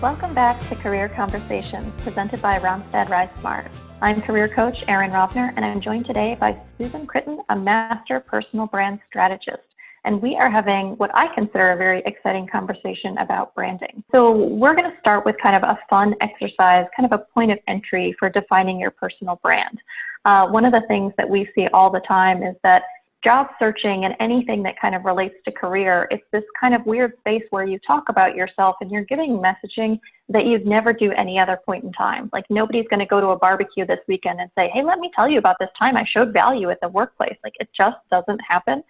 Welcome 0.02 0.34
back 0.34 0.60
to 0.68 0.76
Career 0.76 1.08
Conversations, 1.08 1.90
presented 2.02 2.42
by 2.42 2.58
Randstad 2.58 3.06
RiseSmart. 3.06 3.68
I'm 4.02 4.20
career 4.20 4.48
coach 4.48 4.84
Erin 4.86 5.12
Rovner, 5.12 5.54
and 5.56 5.64
I'm 5.64 5.80
joined 5.80 6.04
today 6.04 6.36
by 6.38 6.60
Susan 6.76 7.06
Chritton, 7.06 7.40
a 7.48 7.56
master 7.56 8.20
personal 8.20 8.66
brand 8.66 9.00
strategist 9.08 9.62
and 10.04 10.20
we 10.20 10.36
are 10.36 10.50
having 10.50 10.96
what 10.96 11.10
I 11.14 11.32
consider 11.34 11.70
a 11.70 11.76
very 11.76 12.02
exciting 12.06 12.46
conversation 12.46 13.16
about 13.18 13.54
branding. 13.54 14.04
So, 14.12 14.30
we're 14.30 14.74
going 14.74 14.90
to 14.90 14.98
start 15.00 15.24
with 15.24 15.36
kind 15.42 15.56
of 15.56 15.62
a 15.62 15.78
fun 15.88 16.14
exercise, 16.20 16.86
kind 16.96 17.10
of 17.10 17.12
a 17.12 17.24
point 17.34 17.50
of 17.50 17.58
entry 17.68 18.14
for 18.18 18.28
defining 18.28 18.78
your 18.78 18.90
personal 18.90 19.36
brand. 19.42 19.80
Uh, 20.24 20.48
one 20.48 20.64
of 20.64 20.72
the 20.72 20.82
things 20.88 21.12
that 21.18 21.28
we 21.28 21.50
see 21.54 21.66
all 21.68 21.90
the 21.90 22.00
time 22.00 22.42
is 22.42 22.56
that 22.62 22.84
job 23.24 23.48
searching 23.58 24.04
and 24.04 24.14
anything 24.20 24.62
that 24.62 24.78
kind 24.78 24.94
of 24.94 25.04
relates 25.04 25.34
to 25.44 25.52
career, 25.52 26.06
it's 26.10 26.24
this 26.32 26.44
kind 26.60 26.74
of 26.74 26.84
weird 26.84 27.16
space 27.18 27.42
where 27.50 27.64
you 27.64 27.78
talk 27.78 28.08
about 28.08 28.34
yourself 28.34 28.76
and 28.80 28.90
you're 28.90 29.04
giving 29.04 29.38
messaging 29.38 29.98
that 30.28 30.46
you'd 30.46 30.66
never 30.66 30.92
do 30.92 31.10
any 31.12 31.38
other 31.38 31.58
point 31.64 31.84
in 31.84 31.92
time. 31.92 32.30
Like 32.32 32.44
nobody's 32.50 32.86
going 32.88 33.00
to 33.00 33.06
go 33.06 33.20
to 33.20 33.28
a 33.28 33.36
barbecue 33.36 33.86
this 33.86 34.00
weekend 34.08 34.40
and 34.40 34.50
say, 34.58 34.70
hey, 34.72 34.82
let 34.82 34.98
me 34.98 35.10
tell 35.16 35.28
you 35.28 35.38
about 35.38 35.56
this 35.58 35.70
time 35.78 35.96
I 35.96 36.04
showed 36.04 36.32
value 36.32 36.70
at 36.70 36.80
the 36.80 36.88
workplace. 36.88 37.36
Like 37.42 37.54
it 37.60 37.68
just 37.76 37.96
doesn't 38.10 38.40
happen. 38.46 38.82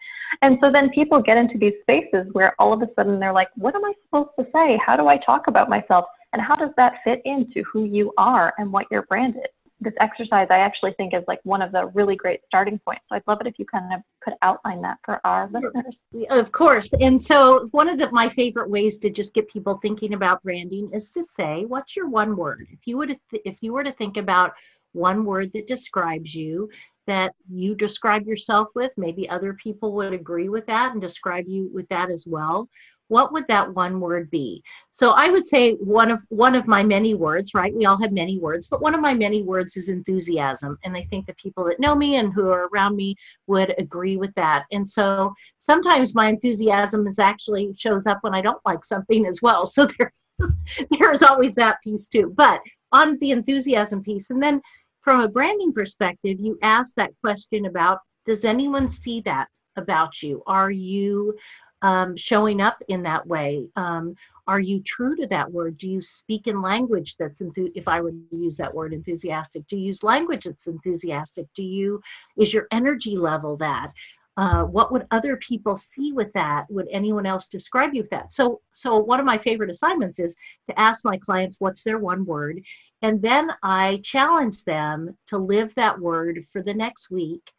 And 0.43 0.59
so 0.63 0.71
then 0.71 0.91
people 0.91 1.21
get 1.21 1.39
into 1.39 1.59
these 1.59 1.75
spaces 1.83 2.27
where 2.33 2.55
all 2.59 2.73
of 2.73 2.83
a 2.83 2.89
sudden 2.97 3.21
they're 3.21 3.33
like, 3.33 3.51
what 3.57 3.75
am 3.75 3.85
I 3.85 3.93
supposed 4.05 4.31
to 4.39 4.47
say? 4.55 4.79
How 4.85 4.97
do 4.97 5.09
I 5.09 5.17
talk 5.17 5.47
about 5.47 5.69
myself? 5.69 6.07
And 6.33 6.43
how 6.43 6.57
does 6.57 6.71
that 6.77 6.95
fit 7.05 7.23
into 7.25 7.63
who 7.63 7.85
you 7.85 8.13
are 8.19 8.53
and 8.59 8.73
what 8.73 8.87
your 8.91 9.03
brand 9.03 9.37
is? 9.37 9.64
This 9.85 9.95
exercise 10.01 10.49
I 10.51 10.59
actually 10.59 10.93
think 10.95 11.15
is 11.15 11.23
like 11.29 11.41
one 11.45 11.63
of 11.63 11.73
the 11.73 11.87
really 11.87 12.17
great 12.17 12.41
starting 12.47 12.79
points. 12.79 13.03
So 13.09 13.17
I'd 13.17 13.23
love 13.27 13.41
it 13.41 13.47
if 13.47 13.59
you 13.59 13.67
kind 13.67 13.93
of 13.93 14.01
could 14.23 14.35
outline 14.43 14.83
that 14.83 14.99
for 15.05 15.21
our 15.25 15.49
listeners. 15.53 15.97
Of 16.31 16.53
course. 16.53 16.93
And 17.01 17.23
so 17.23 17.69
one 17.71 17.89
of 17.89 17.99
the, 17.99 18.11
my 18.11 18.29
favorite 18.29 18.71
ways 18.71 18.99
to 18.99 19.11
just 19.11 19.35
get 19.35 19.49
people 19.49 19.79
thinking 19.83 20.15
about 20.15 20.43
branding 20.43 20.91
is 20.93 21.11
to 21.13 21.25
say, 21.25 21.65
what's 21.67 21.95
your 21.95 22.09
one 22.09 22.37
word? 22.37 22.67
If 22.71 22.87
you 22.87 23.05
th- 23.07 23.19
if 23.33 23.63
you 23.63 23.73
were 23.73 23.85
to 23.85 23.93
think 23.93 24.17
about 24.17 24.53
one 24.93 25.25
word 25.25 25.51
that 25.55 25.67
describes 25.67 26.35
you, 26.35 26.71
that 27.07 27.35
you 27.51 27.75
describe 27.75 28.27
yourself 28.27 28.69
with 28.75 28.91
maybe 28.97 29.29
other 29.29 29.53
people 29.55 29.93
would 29.93 30.13
agree 30.13 30.49
with 30.49 30.67
that 30.67 30.93
and 30.93 31.01
describe 31.01 31.47
you 31.47 31.71
with 31.73 31.89
that 31.89 32.11
as 32.11 32.27
well 32.27 32.69
what 33.15 33.33
would 33.33 33.47
that 33.47 33.73
one 33.73 34.01
word 34.01 34.29
be? 34.29 34.61
So 34.91 35.11
i 35.11 35.29
would 35.29 35.47
say 35.47 35.75
one 35.75 36.11
of 36.11 36.19
one 36.31 36.57
of 36.57 36.67
my 36.67 36.83
many 36.83 37.15
words 37.15 37.55
right? 37.55 37.73
We 37.73 37.87
all 37.87 38.01
have 38.03 38.11
many 38.11 38.41
words 38.41 38.67
but 38.67 38.83
one 38.83 38.95
of 38.97 39.01
my 39.01 39.15
many 39.15 39.41
words 39.53 39.77
is 39.77 39.89
enthusiasm. 39.89 40.77
And 40.83 40.97
i 40.97 41.05
think 41.11 41.27
the 41.27 41.35
people 41.45 41.65
that 41.67 41.79
know 41.79 41.95
me 41.95 42.17
and 42.17 42.33
who 42.33 42.49
are 42.51 42.67
around 42.73 42.97
me 42.97 43.15
would 43.47 43.71
agree 43.79 44.17
with 44.17 44.35
that. 44.35 44.65
And 44.73 44.89
so 44.97 45.33
sometimes 45.61 46.17
my 46.21 46.27
enthusiasm 46.29 47.07
is 47.07 47.21
actually 47.21 47.73
shows 47.77 48.09
up 48.09 48.19
when 48.23 48.35
i 48.35 48.43
don't 48.47 48.67
like 48.71 48.85
something 48.85 49.27
as 49.27 49.39
well. 49.47 49.65
So 49.65 49.87
there's 49.99 50.55
there's 50.99 51.23
always 51.23 51.55
that 51.55 51.77
piece 51.85 52.09
too. 52.09 52.33
But 52.37 52.61
on 52.91 53.17
the 53.21 53.31
enthusiasm 53.31 54.03
piece 54.03 54.31
and 54.31 54.43
then 54.43 54.61
from 55.03 55.21
a 55.21 55.29
branding 55.29 55.73
perspective 55.73 56.37
you 56.41 56.59
ask 56.63 56.89
that 56.97 57.17
question 57.23 57.67
about 57.67 57.99
does 58.27 58.45
anyone 58.45 58.89
see 58.89 59.21
that 59.21 59.47
about 59.77 60.23
you? 60.23 60.43
Are 60.47 60.71
you 60.71 61.37
um, 61.85 62.17
showing 62.17 62.63
up 62.63 62.83
in 62.89 63.03
that 63.03 63.27
way? 63.27 63.69
Um, 63.77 64.17
are 64.47 64.59
you 64.59 64.81
true 64.81 65.15
to 65.17 65.27
that 65.27 65.53
word? 65.53 65.77
Do 65.77 65.89
you 65.89 66.01
speak 66.01 66.47
in 66.47 66.63
language 66.63 67.17
that's 67.19 67.43
if 67.57 67.87
I 67.87 68.01
were 68.01 68.11
to 68.11 68.37
use 68.37 68.57
that 68.57 68.75
word 68.75 68.95
enthusiastic? 68.95 69.69
Do 69.69 69.77
you 69.77 69.89
use 69.89 70.03
language 70.03 70.45
that's 70.45 70.67
enthusiastic? 70.67 71.47
Do 71.55 71.63
you 71.63 72.01
is 72.39 72.55
your 72.55 72.67
energy 72.71 73.17
level 73.17 73.57
that? 73.59 73.93
Uh, 74.37 74.65
what 74.65 74.91
would 74.93 75.07
other 75.11 75.37
people 75.37 75.77
see 75.77 76.13
with 76.13 76.33
that? 76.33 76.65
Would 76.71 76.89
anyone 76.91 77.27
else 77.27 77.47
describe 77.47 77.95
you 77.95 78.03
with 78.03 78.11
that? 78.11 78.33
So, 78.33 78.61
so 78.73 78.97
one 78.97 79.21
of 79.21 79.27
my 79.27 79.39
favorite 79.39 79.71
assignments 79.71 80.19
is 80.19 80.35
to 80.69 80.81
ask 80.81 81.05
my 81.05 81.19
clients 81.19 81.61
what's 81.61 81.85
their 81.85 81.99
one 81.99 82.25
word, 82.25 82.61
and 83.03 83.21
then 83.21 83.51
I 83.63 84.01
challenge 84.03 84.65
them 84.65 85.17
to 85.27 85.37
live 85.39 85.73
that 85.75 85.99
word 85.99 86.45
for 86.51 86.63
the 86.63 86.75
next 86.75 87.11
week 87.11 87.53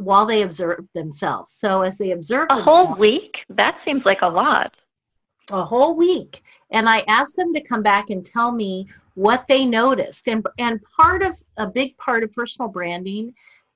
while 0.00 0.26
they 0.26 0.42
observe 0.42 0.86
themselves. 0.94 1.56
So 1.58 1.82
as 1.82 1.98
they 1.98 2.12
observe 2.12 2.48
a 2.50 2.62
whole 2.62 2.94
week, 2.96 3.34
that 3.50 3.78
seems 3.84 4.04
like 4.04 4.22
a 4.22 4.28
lot. 4.28 4.74
A 5.52 5.64
whole 5.64 5.96
week, 5.96 6.42
and 6.70 6.88
I 6.88 7.02
ask 7.08 7.34
them 7.34 7.52
to 7.54 7.60
come 7.60 7.82
back 7.82 8.10
and 8.10 8.24
tell 8.24 8.52
me 8.52 8.86
what 9.14 9.44
they 9.48 9.66
noticed. 9.66 10.28
And 10.28 10.46
and 10.58 10.80
part 10.96 11.22
of 11.22 11.32
a 11.56 11.66
big 11.66 11.96
part 11.98 12.22
of 12.22 12.32
personal 12.32 12.68
branding 12.68 13.34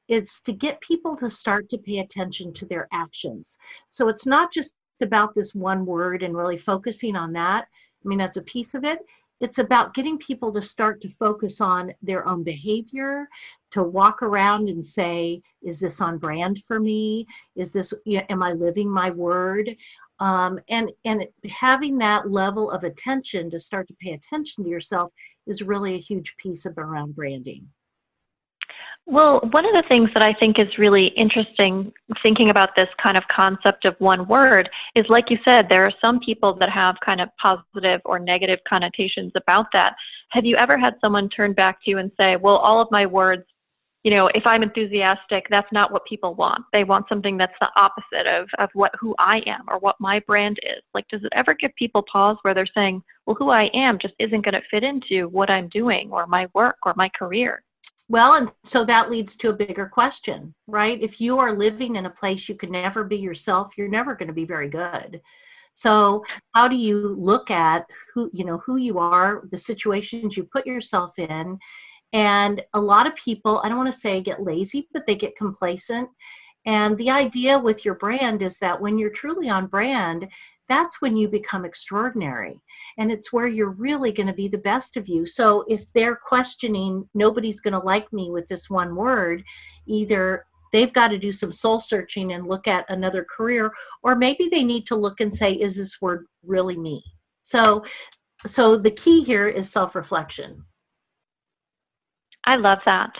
is 0.08 0.40
to 0.42 0.52
get 0.52 0.80
people 0.80 1.16
to 1.16 1.28
start 1.28 1.68
to 1.70 1.78
pay 1.78 1.98
attention 1.98 2.52
to 2.52 2.66
their 2.66 2.86
actions. 2.92 3.58
So 3.90 4.08
it's 4.08 4.26
not 4.26 4.52
just 4.52 4.74
about 5.02 5.34
this 5.34 5.54
one 5.54 5.84
word 5.84 6.22
and 6.22 6.36
really 6.36 6.58
focusing 6.58 7.16
on 7.16 7.32
that. 7.32 7.66
I 8.04 8.08
mean, 8.08 8.18
that's 8.18 8.36
a 8.36 8.42
piece 8.42 8.74
of 8.74 8.84
it 8.84 9.00
it's 9.40 9.58
about 9.58 9.94
getting 9.94 10.18
people 10.18 10.52
to 10.52 10.62
start 10.62 11.00
to 11.02 11.08
focus 11.18 11.60
on 11.60 11.92
their 12.02 12.26
own 12.26 12.42
behavior 12.42 13.28
to 13.72 13.82
walk 13.82 14.22
around 14.22 14.68
and 14.68 14.84
say 14.84 15.40
is 15.62 15.80
this 15.80 16.00
on 16.00 16.18
brand 16.18 16.62
for 16.66 16.78
me? 16.78 17.26
Is 17.56 17.72
this 17.72 17.92
am 18.06 18.42
i 18.42 18.52
living 18.52 18.88
my 18.88 19.10
word? 19.10 19.76
Um, 20.20 20.60
and 20.68 20.92
and 21.04 21.26
having 21.50 21.98
that 21.98 22.30
level 22.30 22.70
of 22.70 22.84
attention 22.84 23.50
to 23.50 23.60
start 23.60 23.88
to 23.88 23.94
pay 24.00 24.12
attention 24.12 24.64
to 24.64 24.70
yourself 24.70 25.12
is 25.46 25.62
really 25.62 25.94
a 25.94 26.00
huge 26.00 26.36
piece 26.38 26.66
of 26.66 26.78
around 26.78 27.16
branding 27.16 27.68
well, 29.06 29.40
one 29.50 29.66
of 29.66 29.74
the 29.74 29.86
things 29.88 30.08
that 30.14 30.22
I 30.22 30.32
think 30.32 30.58
is 30.58 30.78
really 30.78 31.06
interesting 31.08 31.92
thinking 32.22 32.48
about 32.48 32.74
this 32.74 32.88
kind 33.02 33.18
of 33.18 33.28
concept 33.28 33.84
of 33.84 33.94
one 33.98 34.26
word 34.26 34.70
is, 34.94 35.04
like 35.08 35.30
you 35.30 35.38
said, 35.44 35.68
there 35.68 35.84
are 35.84 35.92
some 36.02 36.20
people 36.20 36.54
that 36.54 36.70
have 36.70 36.96
kind 37.04 37.20
of 37.20 37.28
positive 37.40 38.00
or 38.06 38.18
negative 38.18 38.60
connotations 38.66 39.32
about 39.34 39.66
that. 39.72 39.94
Have 40.30 40.46
you 40.46 40.56
ever 40.56 40.78
had 40.78 40.94
someone 41.02 41.28
turn 41.28 41.52
back 41.52 41.82
to 41.84 41.90
you 41.90 41.98
and 41.98 42.10
say, 42.18 42.36
well, 42.36 42.56
all 42.56 42.80
of 42.80 42.90
my 42.90 43.04
words, 43.04 43.44
you 44.04 44.10
know, 44.10 44.28
if 44.34 44.46
I'm 44.46 44.62
enthusiastic, 44.62 45.46
that's 45.50 45.70
not 45.72 45.92
what 45.92 46.06
people 46.06 46.34
want. 46.34 46.64
They 46.72 46.84
want 46.84 47.08
something 47.08 47.36
that's 47.36 47.54
the 47.60 47.70
opposite 47.76 48.26
of, 48.26 48.48
of 48.58 48.70
what 48.74 48.92
who 48.98 49.14
I 49.18 49.42
am 49.46 49.64
or 49.68 49.78
what 49.78 49.96
my 49.98 50.20
brand 50.20 50.58
is. 50.62 50.82
Like, 50.94 51.08
does 51.08 51.24
it 51.24 51.32
ever 51.32 51.54
give 51.54 51.74
people 51.76 52.04
pause 52.10 52.36
where 52.42 52.54
they're 52.54 52.66
saying, 52.66 53.02
well, 53.26 53.36
who 53.36 53.50
I 53.50 53.64
am 53.74 53.98
just 53.98 54.14
isn't 54.18 54.42
going 54.42 54.54
to 54.54 54.62
fit 54.70 54.82
into 54.82 55.28
what 55.28 55.50
I'm 55.50 55.68
doing 55.68 56.10
or 56.10 56.26
my 56.26 56.48
work 56.54 56.76
or 56.84 56.94
my 56.96 57.08
career? 57.10 57.63
Well, 58.08 58.34
and 58.34 58.52
so 58.64 58.84
that 58.84 59.10
leads 59.10 59.34
to 59.36 59.48
a 59.48 59.54
bigger 59.54 59.86
question, 59.86 60.54
right? 60.66 61.02
If 61.02 61.20
you 61.20 61.38
are 61.38 61.52
living 61.52 61.96
in 61.96 62.06
a 62.06 62.10
place 62.10 62.48
you 62.48 62.54
can 62.54 62.70
never 62.70 63.02
be 63.02 63.16
yourself, 63.16 63.72
you're 63.78 63.88
never 63.88 64.14
going 64.14 64.28
to 64.28 64.34
be 64.34 64.44
very 64.44 64.68
good. 64.68 65.22
So, 65.72 66.22
how 66.54 66.68
do 66.68 66.76
you 66.76 67.08
look 67.18 67.50
at 67.50 67.86
who, 68.12 68.30
you 68.32 68.44
know, 68.44 68.58
who 68.58 68.76
you 68.76 68.98
are, 68.98 69.42
the 69.50 69.58
situations 69.58 70.36
you 70.36 70.44
put 70.44 70.66
yourself 70.66 71.18
in? 71.18 71.58
And 72.12 72.62
a 72.74 72.80
lot 72.80 73.08
of 73.08 73.16
people, 73.16 73.60
I 73.64 73.68
don't 73.68 73.78
want 73.78 73.92
to 73.92 73.98
say 73.98 74.20
get 74.20 74.40
lazy, 74.40 74.88
but 74.92 75.04
they 75.04 75.16
get 75.16 75.34
complacent. 75.34 76.08
And 76.66 76.96
the 76.96 77.10
idea 77.10 77.58
with 77.58 77.84
your 77.84 77.94
brand 77.94 78.42
is 78.42 78.58
that 78.58 78.80
when 78.80 78.98
you're 78.98 79.10
truly 79.10 79.48
on 79.50 79.66
brand, 79.66 80.28
that's 80.68 81.02
when 81.02 81.16
you 81.16 81.28
become 81.28 81.64
extraordinary. 81.64 82.58
And 82.96 83.10
it's 83.12 83.32
where 83.32 83.46
you're 83.46 83.70
really 83.70 84.12
going 84.12 84.28
to 84.28 84.32
be 84.32 84.48
the 84.48 84.58
best 84.58 84.96
of 84.96 85.08
you. 85.08 85.26
So 85.26 85.64
if 85.68 85.92
they're 85.92 86.16
questioning 86.16 87.08
nobody's 87.14 87.60
going 87.60 87.72
to 87.72 87.80
like 87.80 88.10
me 88.12 88.30
with 88.30 88.48
this 88.48 88.70
one 88.70 88.96
word 88.96 89.44
either 89.86 90.46
they've 90.72 90.92
got 90.92 91.08
to 91.08 91.18
do 91.18 91.30
some 91.30 91.52
soul 91.52 91.78
searching 91.78 92.32
and 92.32 92.48
look 92.48 92.66
at 92.66 92.84
another 92.88 93.24
career 93.24 93.72
or 94.02 94.16
maybe 94.16 94.48
they 94.48 94.64
need 94.64 94.86
to 94.86 94.96
look 94.96 95.20
and 95.20 95.32
say 95.32 95.52
is 95.52 95.76
this 95.76 96.00
word 96.00 96.26
really 96.42 96.76
me? 96.76 97.04
So 97.42 97.84
so 98.46 98.76
the 98.76 98.90
key 98.90 99.22
here 99.22 99.48
is 99.48 99.70
self-reflection. 99.70 100.64
I 102.44 102.56
love 102.56 102.80
that. 102.86 103.12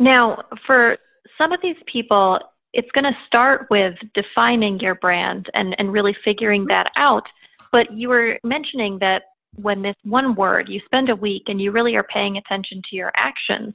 Now 0.00 0.42
for 0.66 0.98
some 1.38 1.52
of 1.52 1.60
these 1.62 1.76
people 1.86 2.40
it's 2.72 2.90
going 2.92 3.04
to 3.04 3.16
start 3.26 3.66
with 3.70 3.94
defining 4.14 4.78
your 4.80 4.94
brand 4.96 5.50
and, 5.54 5.74
and 5.78 5.92
really 5.92 6.16
figuring 6.24 6.66
that 6.66 6.90
out. 6.96 7.26
But 7.72 7.92
you 7.92 8.08
were 8.08 8.38
mentioning 8.44 8.98
that 9.00 9.24
when 9.56 9.82
this 9.82 9.96
one 10.04 10.34
word, 10.34 10.68
you 10.68 10.80
spend 10.84 11.08
a 11.08 11.16
week 11.16 11.44
and 11.48 11.60
you 11.60 11.72
really 11.72 11.96
are 11.96 12.04
paying 12.04 12.36
attention 12.36 12.82
to 12.88 12.96
your 12.96 13.10
actions. 13.16 13.74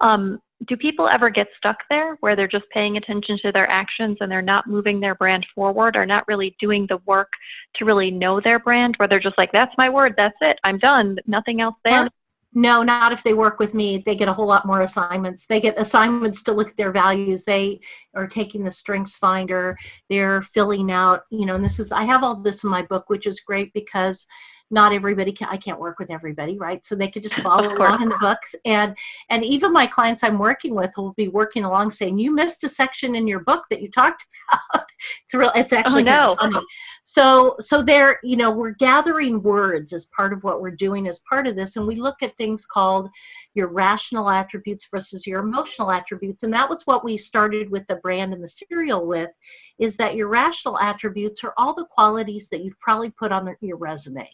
Um, 0.00 0.40
do 0.66 0.76
people 0.76 1.08
ever 1.08 1.28
get 1.28 1.48
stuck 1.56 1.78
there 1.90 2.16
where 2.20 2.34
they're 2.34 2.48
just 2.48 2.68
paying 2.70 2.96
attention 2.96 3.38
to 3.42 3.52
their 3.52 3.68
actions 3.70 4.16
and 4.20 4.30
they're 4.30 4.40
not 4.40 4.66
moving 4.66 5.00
their 5.00 5.14
brand 5.14 5.46
forward 5.54 5.96
or 5.96 6.06
not 6.06 6.26
really 6.28 6.56
doing 6.60 6.86
the 6.86 6.96
work 7.06 7.32
to 7.74 7.84
really 7.84 8.10
know 8.10 8.40
their 8.40 8.58
brand, 8.58 8.96
where 8.96 9.08
they're 9.08 9.20
just 9.20 9.36
like, 9.36 9.52
that's 9.52 9.74
my 9.76 9.88
word, 9.88 10.14
that's 10.16 10.36
it, 10.40 10.58
I'm 10.64 10.78
done, 10.78 11.18
nothing 11.26 11.60
else 11.60 11.76
there? 11.84 12.08
No, 12.52 12.82
not 12.82 13.12
if 13.12 13.22
they 13.22 13.34
work 13.34 13.58
with 13.58 13.74
me. 13.74 14.02
They 14.04 14.14
get 14.14 14.28
a 14.28 14.32
whole 14.32 14.46
lot 14.46 14.66
more 14.66 14.80
assignments. 14.80 15.46
They 15.46 15.60
get 15.60 15.78
assignments 15.78 16.42
to 16.44 16.52
look 16.52 16.70
at 16.70 16.76
their 16.76 16.92
values. 16.92 17.44
They 17.44 17.80
are 18.14 18.26
taking 18.26 18.64
the 18.64 18.70
strengths 18.70 19.16
finder. 19.16 19.76
They're 20.08 20.40
filling 20.42 20.90
out, 20.90 21.24
you 21.30 21.44
know, 21.44 21.56
and 21.56 21.64
this 21.64 21.78
is, 21.78 21.92
I 21.92 22.04
have 22.04 22.22
all 22.22 22.36
this 22.36 22.64
in 22.64 22.70
my 22.70 22.82
book, 22.82 23.10
which 23.10 23.26
is 23.26 23.40
great 23.40 23.72
because 23.74 24.24
not 24.70 24.92
everybody 24.92 25.32
can 25.32 25.48
i 25.50 25.56
can't 25.56 25.78
work 25.78 25.98
with 25.98 26.10
everybody 26.10 26.58
right? 26.58 26.84
So 26.84 26.94
they 26.94 27.08
could 27.08 27.22
just 27.22 27.34
follow 27.40 27.76
along 27.76 28.02
in 28.02 28.08
the 28.08 28.18
books. 28.20 28.54
And 28.64 28.96
and 29.30 29.44
even 29.44 29.72
my 29.72 29.86
clients 29.86 30.22
i'm 30.22 30.38
working 30.38 30.74
with 30.74 30.90
will 30.96 31.12
be 31.14 31.28
working 31.28 31.64
along 31.64 31.90
saying 31.90 32.18
you 32.18 32.34
missed 32.34 32.64
a 32.64 32.68
section 32.68 33.14
in 33.14 33.26
your 33.26 33.40
book 33.40 33.64
that 33.70 33.82
you 33.82 33.90
talked 33.90 34.24
about. 34.72 34.86
It's 35.24 35.34
real 35.34 35.52
it's 35.54 35.72
oh, 35.72 35.76
actually 35.76 36.02
oh, 36.02 36.34
no. 36.34 36.36
funny. 36.40 36.66
So 37.04 37.56
so 37.60 37.82
there 37.82 38.18
you 38.22 38.36
know 38.36 38.50
we're 38.50 38.72
gathering 38.72 39.42
words 39.42 39.92
as 39.92 40.06
part 40.06 40.32
of 40.32 40.42
what 40.44 40.60
we're 40.60 40.70
doing 40.70 41.08
as 41.08 41.20
part 41.28 41.46
of 41.46 41.56
this 41.56 41.76
and 41.76 41.86
we 41.86 41.96
look 41.96 42.22
at 42.22 42.36
things 42.36 42.64
called 42.64 43.08
your 43.56 43.68
rational 43.68 44.28
attributes 44.28 44.86
versus 44.90 45.26
your 45.26 45.40
emotional 45.40 45.90
attributes. 45.90 46.42
And 46.42 46.52
that 46.52 46.68
was 46.68 46.82
what 46.86 47.04
we 47.04 47.16
started 47.16 47.70
with 47.70 47.86
the 47.88 47.96
brand 47.96 48.34
and 48.34 48.44
the 48.44 48.48
cereal 48.48 49.06
with 49.06 49.30
is 49.78 49.96
that 49.96 50.14
your 50.14 50.28
rational 50.28 50.78
attributes 50.78 51.42
are 51.42 51.54
all 51.56 51.74
the 51.74 51.86
qualities 51.90 52.48
that 52.50 52.62
you've 52.62 52.78
probably 52.78 53.10
put 53.10 53.32
on 53.32 53.54
your 53.60 53.78
resume 53.78 54.28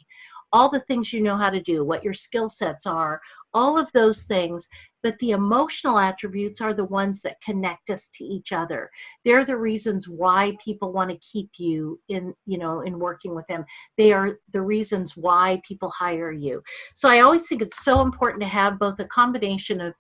all 0.53 0.69
the 0.69 0.81
things 0.81 1.13
you 1.13 1.21
know 1.21 1.37
how 1.37 1.51
to 1.51 1.61
do, 1.61 1.85
what 1.85 2.05
your 2.05 2.15
skill 2.15 2.49
sets 2.49 2.87
are, 2.87 3.21
all 3.55 3.79
of 3.79 3.91
those 3.93 4.25
things. 4.25 4.69
But 5.03 5.19
the 5.19 5.31
emotional 5.31 5.99
attributes 5.99 6.61
are 6.61 6.75
the 6.75 6.85
ones 6.85 7.23
that 7.23 7.41
connect 7.41 7.91
us 7.91 8.09
to 8.19 8.25
each 8.25 8.53
other. 8.53 8.89
They're 9.25 9.45
the 9.45 9.57
reasons 9.57 10.09
why 10.09 10.57
people 10.65 10.93
want 10.93 11.11
to 11.11 11.17
keep 11.19 11.51
you 11.59 12.01
in, 12.09 12.35
you 12.47 12.59
know, 12.59 12.83
in 12.83 12.99
working 12.99 13.35
with 13.35 13.47
them. 13.49 13.65
They 13.97 14.13
are 14.13 14.39
the 14.53 14.63
reasons 14.63 15.17
why 15.17 15.61
people 15.67 15.91
hire 15.91 16.31
you. 16.31 16.63
So 16.95 17.09
I 17.09 17.21
always 17.21 17.49
think 17.49 17.63
it's 17.63 17.85
so 17.85 18.01
important 18.01 18.43
to 18.43 18.49
have 18.49 18.79
both 18.79 19.01
a 19.01 19.05
combination 19.07 19.81
of 19.81 19.95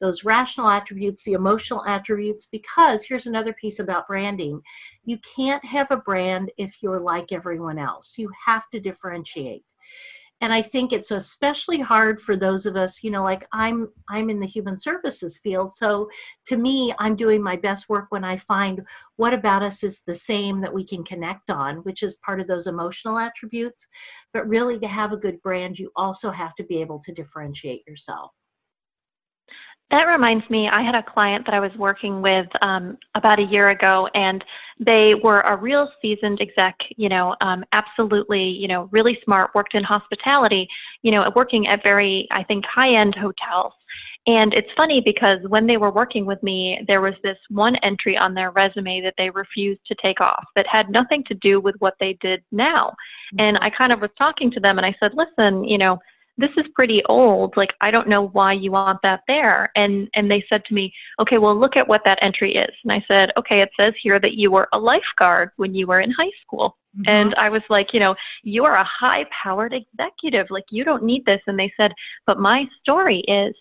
those 0.00 0.24
rational 0.24 0.70
attributes, 0.70 1.24
the 1.24 1.32
emotional 1.32 1.84
attributes, 1.86 2.46
because 2.50 3.04
here's 3.04 3.26
another 3.26 3.52
piece 3.52 3.80
about 3.80 4.06
branding. 4.06 4.60
You 5.04 5.18
can't 5.36 5.64
have 5.64 5.90
a 5.90 5.96
brand 5.96 6.52
if 6.56 6.82
you're 6.82 7.00
like 7.00 7.32
everyone 7.32 7.78
else. 7.78 8.14
You 8.16 8.30
have 8.46 8.68
to 8.70 8.80
differentiate 8.80 9.64
and 10.40 10.52
i 10.52 10.62
think 10.62 10.92
it's 10.92 11.10
especially 11.10 11.80
hard 11.80 12.20
for 12.20 12.36
those 12.36 12.66
of 12.66 12.76
us 12.76 13.02
you 13.02 13.10
know 13.10 13.22
like 13.22 13.46
i'm 13.52 13.88
i'm 14.08 14.30
in 14.30 14.38
the 14.38 14.46
human 14.46 14.78
services 14.78 15.38
field. 15.38 15.74
So 15.74 16.08
to 16.46 16.56
me 16.56 16.94
i'm 16.98 17.16
doing 17.16 17.42
my 17.42 17.56
best 17.56 17.88
work 17.88 18.06
when 18.10 18.24
i 18.24 18.36
find 18.36 18.82
what 19.16 19.34
about 19.34 19.62
us 19.62 19.82
is 19.82 20.02
the 20.06 20.14
same 20.14 20.60
that 20.60 20.72
we 20.72 20.84
can 20.84 21.04
connect 21.04 21.50
on 21.50 21.78
which 21.78 22.02
is 22.02 22.16
part 22.16 22.40
of 22.40 22.46
those 22.46 22.66
emotional 22.66 23.18
attributes. 23.18 23.86
But 24.32 24.48
really 24.48 24.78
to 24.80 24.88
have 24.88 25.12
a 25.12 25.16
good 25.16 25.40
brand 25.42 25.78
you 25.78 25.90
also 25.96 26.30
have 26.30 26.54
to 26.56 26.64
be 26.64 26.80
able 26.80 27.00
to 27.04 27.12
differentiate 27.12 27.86
yourself 27.86 28.32
That 29.90 30.06
reminds 30.06 30.48
me, 30.50 30.68
I 30.68 30.82
had 30.82 30.94
a 30.94 31.02
client 31.02 31.46
that 31.46 31.54
I 31.54 31.60
was 31.60 31.74
working 31.76 32.20
with 32.20 32.46
um, 32.60 32.98
about 33.14 33.38
a 33.38 33.44
year 33.44 33.70
ago, 33.70 34.08
and 34.14 34.44
they 34.78 35.14
were 35.14 35.40
a 35.40 35.56
real 35.56 35.90
seasoned 36.02 36.42
exec, 36.42 36.76
you 36.96 37.08
know, 37.08 37.34
um, 37.40 37.64
absolutely, 37.72 38.42
you 38.42 38.68
know, 38.68 38.90
really 38.92 39.18
smart, 39.24 39.50
worked 39.54 39.74
in 39.74 39.82
hospitality, 39.82 40.68
you 41.02 41.10
know, 41.10 41.30
working 41.34 41.68
at 41.68 41.82
very, 41.82 42.28
I 42.30 42.42
think, 42.42 42.66
high 42.66 42.90
end 42.90 43.14
hotels. 43.14 43.72
And 44.26 44.52
it's 44.52 44.68
funny 44.76 45.00
because 45.00 45.38
when 45.48 45.66
they 45.66 45.78
were 45.78 45.90
working 45.90 46.26
with 46.26 46.42
me, 46.42 46.84
there 46.86 47.00
was 47.00 47.14
this 47.22 47.38
one 47.48 47.76
entry 47.76 48.14
on 48.14 48.34
their 48.34 48.50
resume 48.50 49.00
that 49.00 49.14
they 49.16 49.30
refused 49.30 49.80
to 49.86 49.94
take 50.02 50.20
off 50.20 50.44
that 50.54 50.66
had 50.66 50.90
nothing 50.90 51.24
to 51.24 51.34
do 51.34 51.60
with 51.60 51.76
what 51.78 51.94
they 51.98 52.12
did 52.20 52.42
now. 52.52 52.94
And 53.38 53.56
I 53.62 53.70
kind 53.70 53.90
of 53.90 54.02
was 54.02 54.10
talking 54.18 54.50
to 54.50 54.60
them 54.60 54.76
and 54.76 54.84
I 54.84 54.94
said, 55.00 55.14
listen, 55.14 55.64
you 55.64 55.78
know, 55.78 55.98
this 56.38 56.50
is 56.56 56.64
pretty 56.74 57.04
old 57.06 57.54
like 57.56 57.74
i 57.80 57.90
don't 57.90 58.08
know 58.08 58.28
why 58.28 58.52
you 58.52 58.70
want 58.70 59.00
that 59.02 59.22
there. 59.28 59.70
And 59.74 60.08
and 60.14 60.30
they 60.30 60.44
said 60.48 60.64
to 60.66 60.74
me 60.74 60.94
okay 61.20 61.38
well 61.38 61.54
look 61.54 61.76
at 61.76 61.88
what 61.88 62.04
that 62.04 62.18
entry 62.22 62.54
is. 62.54 62.74
And 62.84 62.92
i 62.92 63.04
said 63.08 63.32
okay 63.36 63.60
it 63.60 63.70
says 63.78 63.92
here 64.00 64.18
that 64.20 64.34
you 64.34 64.50
were 64.50 64.68
a 64.72 64.78
lifeguard 64.78 65.50
when 65.56 65.74
you 65.74 65.86
were 65.86 66.00
in 66.00 66.10
high 66.12 66.32
school. 66.40 66.76
Mm-hmm. 66.96 67.10
and 67.10 67.34
i 67.34 67.50
was 67.50 67.60
like 67.68 67.92
you 67.92 68.00
know 68.00 68.14
you 68.42 68.64
are 68.64 68.76
a 68.76 68.84
high 68.84 69.26
powered 69.42 69.74
executive. 69.74 70.46
Like 70.50 70.64
you 70.70 70.84
don't 70.84 71.02
need 71.02 71.26
this. 71.26 71.42
And 71.46 71.58
they 71.58 71.72
said 71.78 71.92
but 72.24 72.38
my 72.38 72.66
story 72.80 73.18
is 73.42 73.54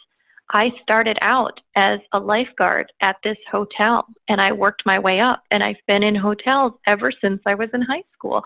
I 0.51 0.71
started 0.81 1.17
out 1.21 1.59
as 1.75 1.99
a 2.13 2.19
lifeguard 2.19 2.91
at 3.01 3.17
this 3.23 3.37
hotel 3.51 4.07
and 4.29 4.39
I 4.39 4.51
worked 4.53 4.85
my 4.85 4.97
way 4.97 5.19
up 5.19 5.43
and 5.51 5.61
I've 5.61 5.75
been 5.87 6.03
in 6.03 6.15
hotels 6.15 6.73
ever 6.85 7.11
since 7.11 7.41
I 7.45 7.53
was 7.53 7.69
in 7.73 7.81
high 7.81 8.03
school. 8.13 8.41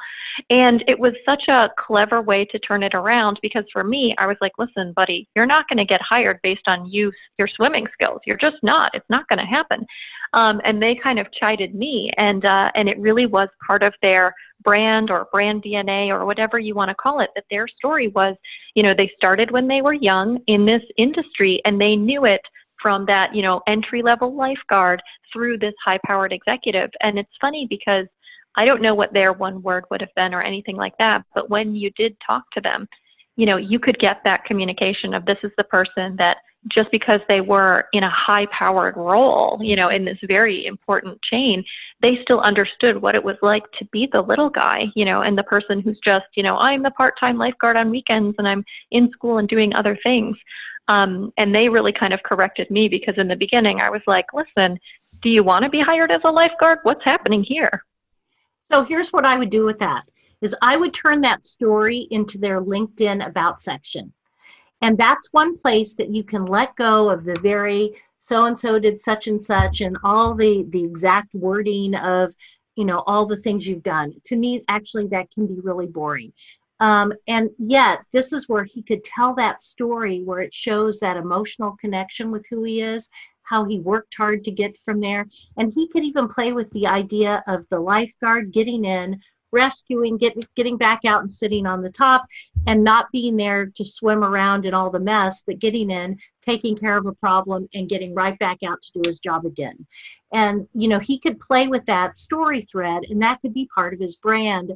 And 0.50 0.84
it 0.88 1.00
was 1.00 1.14
such 1.28 1.44
a 1.48 1.70
clever 1.78 2.22
way 2.22 2.46
to 2.46 2.60
turn 2.60 2.82
it 2.82 2.96
around 2.96 3.40
because 3.44 3.66
for 3.72 3.84
me, 3.84 4.16
I 4.18 4.26
was 4.26 4.38
like, 4.42 4.54
listen, 4.58 4.94
buddy, 4.94 5.28
you're 5.36 5.46
not 5.46 5.68
going 5.70 5.78
to 5.78 5.86
get 5.86 6.02
hired 6.02 6.42
based 6.42 6.68
on 6.68 6.88
you, 6.88 7.12
your 7.38 7.48
swimming 7.48 7.88
skills. 7.94 8.22
You're 8.26 8.38
just 8.38 8.58
not. 8.64 8.96
It's 8.96 9.10
not 9.10 9.28
going 9.28 9.40
to 9.40 9.46
happen. 9.46 9.86
Um, 10.34 10.62
and 10.64 10.82
they 10.82 10.96
kind 10.96 11.20
of 11.20 11.32
chided 11.34 11.76
me 11.76 12.10
and, 12.18 12.46
uh, 12.46 12.72
and 12.76 12.88
it 12.88 12.98
really 13.00 13.26
was 13.26 13.50
part 13.68 13.84
of 13.84 13.94
their 14.02 14.34
brand 14.64 15.12
or 15.12 15.28
brand 15.32 15.64
DNA 15.64 16.10
or 16.10 16.26
whatever 16.26 16.58
you 16.60 16.74
want 16.74 16.90
to 16.90 16.96
call 16.96 17.20
it, 17.20 17.32
that 17.36 17.46
their 17.50 17.68
story 17.68 18.08
was, 18.08 18.36
you 18.76 18.84
know, 18.84 18.94
they 18.94 19.12
started 19.18 19.52
when 19.52 19.68
they 19.68 19.82
were 19.82 19.94
young 19.94 20.40
in 20.48 20.66
this 20.66 20.84
industry 20.98 21.62
and 21.66 21.82
they 21.82 21.96
knew 21.96 22.26
it 22.26 22.42
from 22.82 23.06
that, 23.06 23.36
you 23.36 23.42
know, 23.42 23.62
entry 23.68 24.02
level 24.02 24.34
lifeguard 24.34 25.02
through 25.32 25.58
this 25.58 25.74
high 25.84 26.00
powered 26.06 26.34
executive. 26.34 26.90
And 27.02 27.20
it's 27.20 27.32
funny 27.40 27.68
because 27.70 28.08
I 28.56 28.66
don't 28.66 28.82
know 28.82 28.96
what 28.96 29.14
their 29.14 29.34
one 29.34 29.62
word 29.62 29.86
would 29.90 30.02
have 30.02 30.14
been 30.16 30.34
or 30.34 30.42
anything 30.42 30.76
like 30.76 30.98
that, 30.98 31.24
but 31.34 31.50
when 31.50 31.76
you 31.76 31.90
did 31.92 32.18
talk 32.26 32.50
to 32.52 32.62
them, 32.62 32.88
you 33.38 33.46
know, 33.46 33.58
you 33.58 33.80
could 33.80 33.98
get 34.00 34.24
that 34.26 34.46
communication 34.46 35.14
of 35.14 35.26
this 35.26 35.38
is 35.44 35.52
the 35.58 35.64
person 35.64 36.16
that 36.18 36.38
just 36.68 36.92
because 36.92 37.20
they 37.28 37.42
were 37.42 37.88
in 37.94 38.04
a 38.04 38.10
high 38.10 38.46
powered 38.48 38.96
role, 38.96 39.60
you 39.62 39.76
know, 39.76 39.90
in 39.90 40.06
this 40.06 40.20
very 40.24 40.66
important 40.66 41.22
chain, 41.22 41.64
they 42.02 42.22
still 42.22 42.40
understood 42.42 43.02
what 43.02 43.16
it 43.16 43.24
was 43.24 43.38
like 43.42 43.70
to 43.74 43.86
be 43.86 44.06
the 44.06 44.22
little 44.22 44.50
guy, 44.50 44.88
you 44.96 45.06
know, 45.06 45.22
and 45.22 45.38
the 45.38 45.44
person 45.44 45.82
who's 45.82 46.00
just, 46.04 46.26
you 46.36 46.44
know, 46.44 46.58
I'm 46.58 46.84
the 46.84 46.92
part 46.92 47.20
time 47.20 47.38
lifeguard 47.38 47.78
on 47.78 47.90
weekends 47.90 48.36
and 48.38 48.48
I'm 48.48 48.64
in 48.92 49.10
school 49.12 49.40
and 49.40 49.50
doing 49.50 49.74
other 49.74 49.98
things. 50.04 50.38
Um, 50.88 51.32
and 51.38 51.54
they 51.54 51.70
really 51.70 51.94
kind 51.94 52.14
of 52.14 52.22
corrected 52.24 52.70
me 52.70 52.88
because 52.88 53.18
in 53.18 53.28
the 53.28 53.36
beginning 53.36 53.82
I 53.82 53.90
was 53.90 54.02
like, 54.08 54.28
listen, 54.34 54.80
do 55.22 55.30
you 55.30 55.44
want 55.44 55.64
to 55.64 55.70
be 55.70 55.80
hired 55.80 56.12
as 56.12 56.22
a 56.26 56.32
lifeguard? 56.32 56.80
What's 56.84 57.04
happening 57.04 57.44
here? 57.44 57.84
So 58.64 58.84
here's 58.84 59.12
what 59.12 59.26
I 59.26 59.38
would 59.38 59.50
do 59.50 59.66
with 59.66 59.80
that 59.80 60.04
is 60.42 60.56
I 60.62 60.78
would 60.78 60.94
turn 60.94 61.22
that 61.22 61.46
story 61.46 62.08
into 62.10 62.38
their 62.38 62.62
LinkedIn 62.62 63.26
about 63.26 63.62
section. 63.62 64.12
And 64.82 64.98
that's 64.98 65.32
one 65.32 65.58
place 65.58 65.94
that 65.96 66.10
you 66.10 66.24
can 66.24 66.46
let 66.46 66.76
go 66.76 67.10
of 67.10 67.24
the 67.24 67.38
very 67.42 67.96
so 68.18 68.46
and 68.46 68.58
so 68.58 68.80
did 68.80 69.00
such 69.00 69.28
and 69.28 69.42
such 69.42 69.82
and 69.82 69.98
all 70.04 70.34
the 70.34 70.66
the 70.70 70.84
exact 70.84 71.34
wording 71.34 71.96
of 71.96 72.34
you 72.76 72.86
know 72.86 73.04
all 73.08 73.26
the 73.26 73.38
things 73.38 73.68
you've 73.68 73.84
done. 73.84 74.14
To 74.26 74.36
me, 74.36 74.64
actually, 74.68 75.08
that 75.08 75.30
can 75.32 75.48
be 75.48 75.60
really 75.62 75.88
boring. 75.88 76.34
Um, 76.80 77.14
and 77.28 77.52
yet, 77.60 78.00
this 78.12 78.34
is 78.34 78.50
where 78.50 78.64
he 78.64 78.82
could 78.82 79.04
tell 79.04 79.36
that 79.36 79.62
story 79.62 80.24
where 80.24 80.40
it 80.40 80.54
shows 80.54 81.00
that 81.00 81.16
emotional 81.16 81.78
connection 81.80 82.32
with 82.32 82.44
who 82.50 82.64
he 82.64 82.82
is, 82.82 83.08
how 83.44 83.66
he 83.66 83.80
worked 83.80 84.16
hard 84.16 84.44
to 84.46 84.52
get 84.52 84.80
from 84.80 85.00
there. 85.00 85.28
And 85.58 85.72
he 85.72 85.88
could 85.88 86.04
even 86.04 86.28
play 86.28 86.54
with 86.54 86.72
the 86.72 86.88
idea 86.88 87.44
of 87.46 87.68
the 87.70 87.80
lifeguard 87.80 88.52
getting 88.52 88.86
in, 88.86 89.22
rescuing, 89.52 90.18
get, 90.18 90.34
getting 90.56 90.78
back 90.78 91.06
out 91.06 91.22
and 91.22 91.32
sitting 91.32 91.66
on 91.66 91.82
the 91.82 91.90
top, 91.90 92.26
and 92.68 92.84
not 92.84 93.12
being 93.12 93.38
there 93.38 93.68
to 93.68 93.86
swim 93.86 94.24
around 94.24 94.66
in 94.66 94.74
all 94.74 94.90
the 94.90 95.00
mess, 95.00 95.42
but 95.46 95.60
getting 95.60 95.90
in, 95.90 96.18
taking 96.42 96.76
care 96.76 96.98
of 96.98 97.06
a 97.06 97.14
problem, 97.14 97.68
and 97.74 97.90
getting 97.90 98.14
right 98.14 98.38
back 98.40 98.64
out 98.64 98.82
to 98.82 98.92
do 98.94 99.02
his 99.06 99.20
job 99.20 99.46
again. 99.46 99.86
And, 100.34 100.68
you 100.74 100.88
know, 100.88 101.00
he 101.00 101.20
could 101.20 101.40
play 101.40 101.68
with 101.68 101.86
that 101.86 102.18
story 102.18 102.62
thread, 102.62 103.04
and 103.10 103.22
that 103.22 103.42
could 103.42 103.54
be 103.54 103.70
part 103.76 103.94
of 103.94 104.00
his 104.00 104.16
brand 104.16 104.72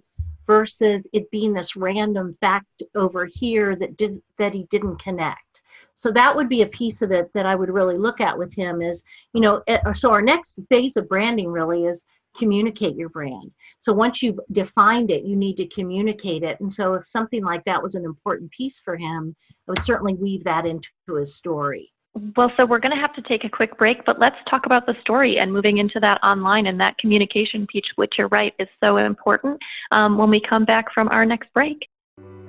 versus 0.48 1.06
it 1.14 1.30
being 1.32 1.54
this 1.54 1.76
random 1.76 2.38
fact 2.42 2.84
over 2.96 3.26
here 3.26 3.76
that 3.76 3.98
did 3.98 4.22
that 4.38 4.54
he 4.54 4.64
didn't 4.70 4.98
connect 4.98 5.62
so 5.96 6.12
that 6.12 6.36
would 6.36 6.50
be 6.50 6.62
a 6.62 6.68
piece 6.68 7.02
of 7.02 7.12
it 7.12 7.32
that 7.34 7.46
i 7.46 7.56
would 7.56 7.70
really 7.70 7.98
look 7.98 8.22
at 8.22 8.38
with 8.38 8.54
him 8.54 8.82
is 8.82 9.04
you 9.34 9.42
know 9.42 9.62
eh, 9.68 9.80
so 9.94 10.12
our 10.12 10.22
next 10.22 10.60
phase 10.70 10.98
of 10.98 11.10
branding 11.10 11.50
really 11.50 11.86
is 11.86 12.06
communicate 12.38 12.96
your 12.96 13.10
brand. 13.10 13.52
So 13.80 13.94
once 13.94 14.22
you've 14.22 14.40
defined 14.52 15.12
it, 15.12 15.24
you 15.24 15.36
need 15.36 15.56
to 15.58 15.68
communicate 15.68 16.44
it. 16.44 16.60
And 16.60 16.72
so 16.72 16.94
if 16.96 17.08
something 17.08 17.44
like 17.44 17.64
that 17.66 17.82
was 17.82 17.96
an 17.96 18.06
important 18.06 18.52
piece 18.52 18.80
for 18.80 18.96
him, 18.96 19.36
I 19.68 19.72
would 19.72 19.84
certainly 19.84 20.14
weave 20.16 20.44
that 20.44 20.66
into 20.66 20.90
his 21.16 21.36
story. 21.36 21.92
Well, 22.38 22.52
so 22.56 22.66
we're 22.66 22.80
going 22.80 22.96
to 22.96 23.02
have 23.02 23.14
to 23.16 23.22
take 23.22 23.44
a 23.44 23.50
quick 23.50 23.78
break, 23.78 24.06
but 24.06 24.20
let's 24.20 24.38
talk 24.50 24.66
about 24.66 24.86
the 24.86 24.96
story 25.02 25.38
and 25.38 25.52
moving 25.52 25.80
into 25.80 26.00
that 26.00 26.24
online 26.24 26.68
and 26.68 26.80
that 26.80 26.98
communication 26.98 27.68
piece, 27.68 27.84
which 27.96 28.14
you're 28.18 28.30
right 28.30 28.54
is 28.58 28.70
so 28.82 28.98
important 28.98 29.60
um, 29.92 30.18
when 30.18 30.30
we 30.30 30.40
come 30.40 30.64
back 30.64 30.94
from 30.94 31.10
our 31.10 31.26
next 31.26 31.52
break. 31.54 31.90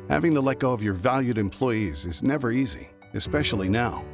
Having 0.09 0.35
to 0.35 0.41
let 0.41 0.61
go 0.61 0.73
of 0.73 0.85
your 0.85 0.95
valued 0.95 1.37
employees 1.37 2.07
is 2.07 2.23
never 2.23 2.53
easy, 2.53 2.89
especially 3.15 3.69
now. 3.69 4.05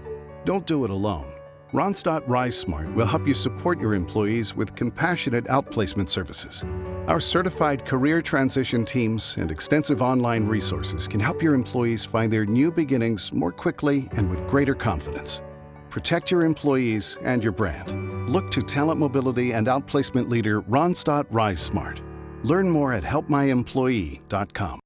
Don't 0.46 0.66
do 0.66 0.84
it 0.84 0.90
alone. 0.90 1.30
Randstad 1.72 2.26
RiseSmart 2.26 2.94
will 2.94 3.06
help 3.06 3.26
you 3.26 3.32
support 3.32 3.80
your 3.80 3.94
employees 3.94 4.54
with 4.54 4.74
compassionate 4.74 5.44
outplacement 5.46 6.10
services. 6.10 6.66
Our 7.06 7.18
certified 7.18 7.86
career 7.86 8.20
transition 8.20 8.84
teams 8.84 9.38
and 9.38 9.50
extensive 9.50 10.02
online 10.02 10.46
resources 10.46 11.08
can 11.08 11.18
help 11.18 11.40
your 11.40 11.54
employees 11.54 12.04
find 12.04 12.30
their 12.30 12.44
new 12.44 12.70
beginnings 12.70 13.32
more 13.32 13.52
quickly 13.52 14.06
and 14.12 14.28
with 14.28 14.46
greater 14.48 14.74
confidence. 14.74 15.40
Protect 15.88 16.30
your 16.30 16.42
employees 16.42 17.16
and 17.22 17.42
your 17.42 17.52
brand. 17.52 18.28
Look 18.28 18.50
to 18.50 18.60
talent 18.60 19.00
mobility 19.00 19.52
and 19.52 19.66
outplacement 19.66 20.28
leader 20.28 20.60
Randstad 20.60 21.24
RiseSmart. 21.30 22.00
Learn 22.44 22.68
more 22.68 22.92
at 22.92 23.02
helpmyemployee.com. 23.02 24.78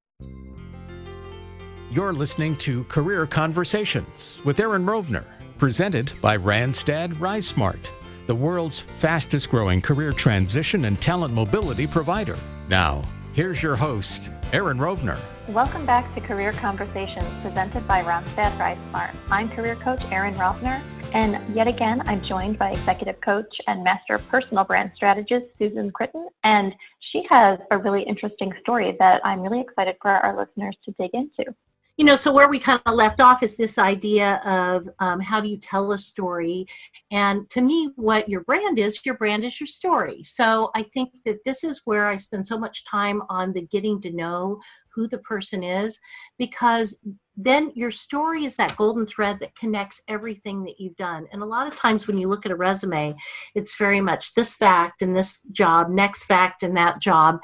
You're 1.90 2.12
listening 2.12 2.56
to 2.58 2.84
Career 2.84 3.26
Conversations 3.26 4.40
with 4.44 4.60
Erin 4.60 4.86
Rovner 4.86 5.24
presented 5.58 6.12
by 6.20 6.36
Randstad 6.36 7.14
RiseSmart, 7.14 7.90
the 8.26 8.34
world's 8.34 8.80
fastest 8.80 9.50
growing 9.50 9.80
career 9.80 10.12
transition 10.12 10.84
and 10.84 11.00
talent 11.00 11.32
mobility 11.32 11.86
provider. 11.86 12.36
Now, 12.68 13.02
here's 13.32 13.62
your 13.62 13.76
host, 13.76 14.30
Erin 14.52 14.78
Rovner. 14.78 15.18
Welcome 15.48 15.86
back 15.86 16.14
to 16.14 16.20
Career 16.20 16.52
Conversations 16.52 17.28
presented 17.40 17.86
by 17.86 18.02
Randstad 18.02 18.52
RiseSmart. 18.58 19.14
I'm 19.30 19.48
career 19.48 19.76
coach 19.76 20.02
Erin 20.10 20.34
Rovner, 20.34 20.82
and 21.14 21.38
yet 21.54 21.68
again, 21.68 22.02
I'm 22.06 22.20
joined 22.20 22.58
by 22.58 22.72
executive 22.72 23.20
coach 23.20 23.60
and 23.66 23.84
master 23.84 24.18
personal 24.18 24.64
brand 24.64 24.90
strategist 24.94 25.46
Susan 25.58 25.90
Chritton, 25.90 26.28
and 26.44 26.74
she 27.12 27.24
has 27.30 27.58
a 27.70 27.78
really 27.78 28.02
interesting 28.02 28.52
story 28.60 28.96
that 28.98 29.24
I'm 29.24 29.40
really 29.40 29.60
excited 29.60 29.96
for 30.02 30.10
our 30.10 30.36
listeners 30.36 30.76
to 30.84 30.94
dig 30.98 31.10
into 31.14 31.54
you 31.96 32.04
know 32.04 32.16
so 32.16 32.32
where 32.32 32.48
we 32.48 32.58
kind 32.58 32.80
of 32.86 32.94
left 32.94 33.20
off 33.20 33.42
is 33.42 33.56
this 33.56 33.78
idea 33.78 34.40
of 34.44 34.88
um, 34.98 35.20
how 35.20 35.40
do 35.40 35.48
you 35.48 35.56
tell 35.56 35.92
a 35.92 35.98
story 35.98 36.66
and 37.10 37.48
to 37.50 37.60
me 37.60 37.90
what 37.96 38.28
your 38.28 38.42
brand 38.42 38.78
is 38.78 39.04
your 39.04 39.16
brand 39.16 39.44
is 39.44 39.60
your 39.60 39.66
story 39.66 40.22
so 40.22 40.70
i 40.74 40.82
think 40.82 41.10
that 41.24 41.38
this 41.44 41.64
is 41.64 41.82
where 41.84 42.06
i 42.06 42.16
spend 42.16 42.46
so 42.46 42.58
much 42.58 42.84
time 42.84 43.22
on 43.28 43.52
the 43.52 43.62
getting 43.62 44.00
to 44.00 44.10
know 44.10 44.60
who 44.96 45.06
the 45.06 45.18
person 45.18 45.62
is 45.62 46.00
because 46.38 46.98
then 47.36 47.70
your 47.74 47.90
story 47.90 48.46
is 48.46 48.56
that 48.56 48.76
golden 48.76 49.06
thread 49.06 49.38
that 49.40 49.54
connects 49.54 50.00
everything 50.08 50.64
that 50.64 50.80
you've 50.80 50.96
done. 50.96 51.26
And 51.30 51.42
a 51.42 51.46
lot 51.46 51.66
of 51.66 51.76
times 51.76 52.06
when 52.06 52.16
you 52.16 52.28
look 52.28 52.46
at 52.46 52.52
a 52.52 52.56
resume, 52.56 53.14
it's 53.54 53.76
very 53.76 54.00
much 54.00 54.32
this 54.32 54.54
fact 54.54 55.02
and 55.02 55.14
this 55.14 55.40
job, 55.52 55.90
next 55.90 56.24
fact 56.24 56.62
and 56.62 56.74
that 56.78 56.98
job. 56.98 57.40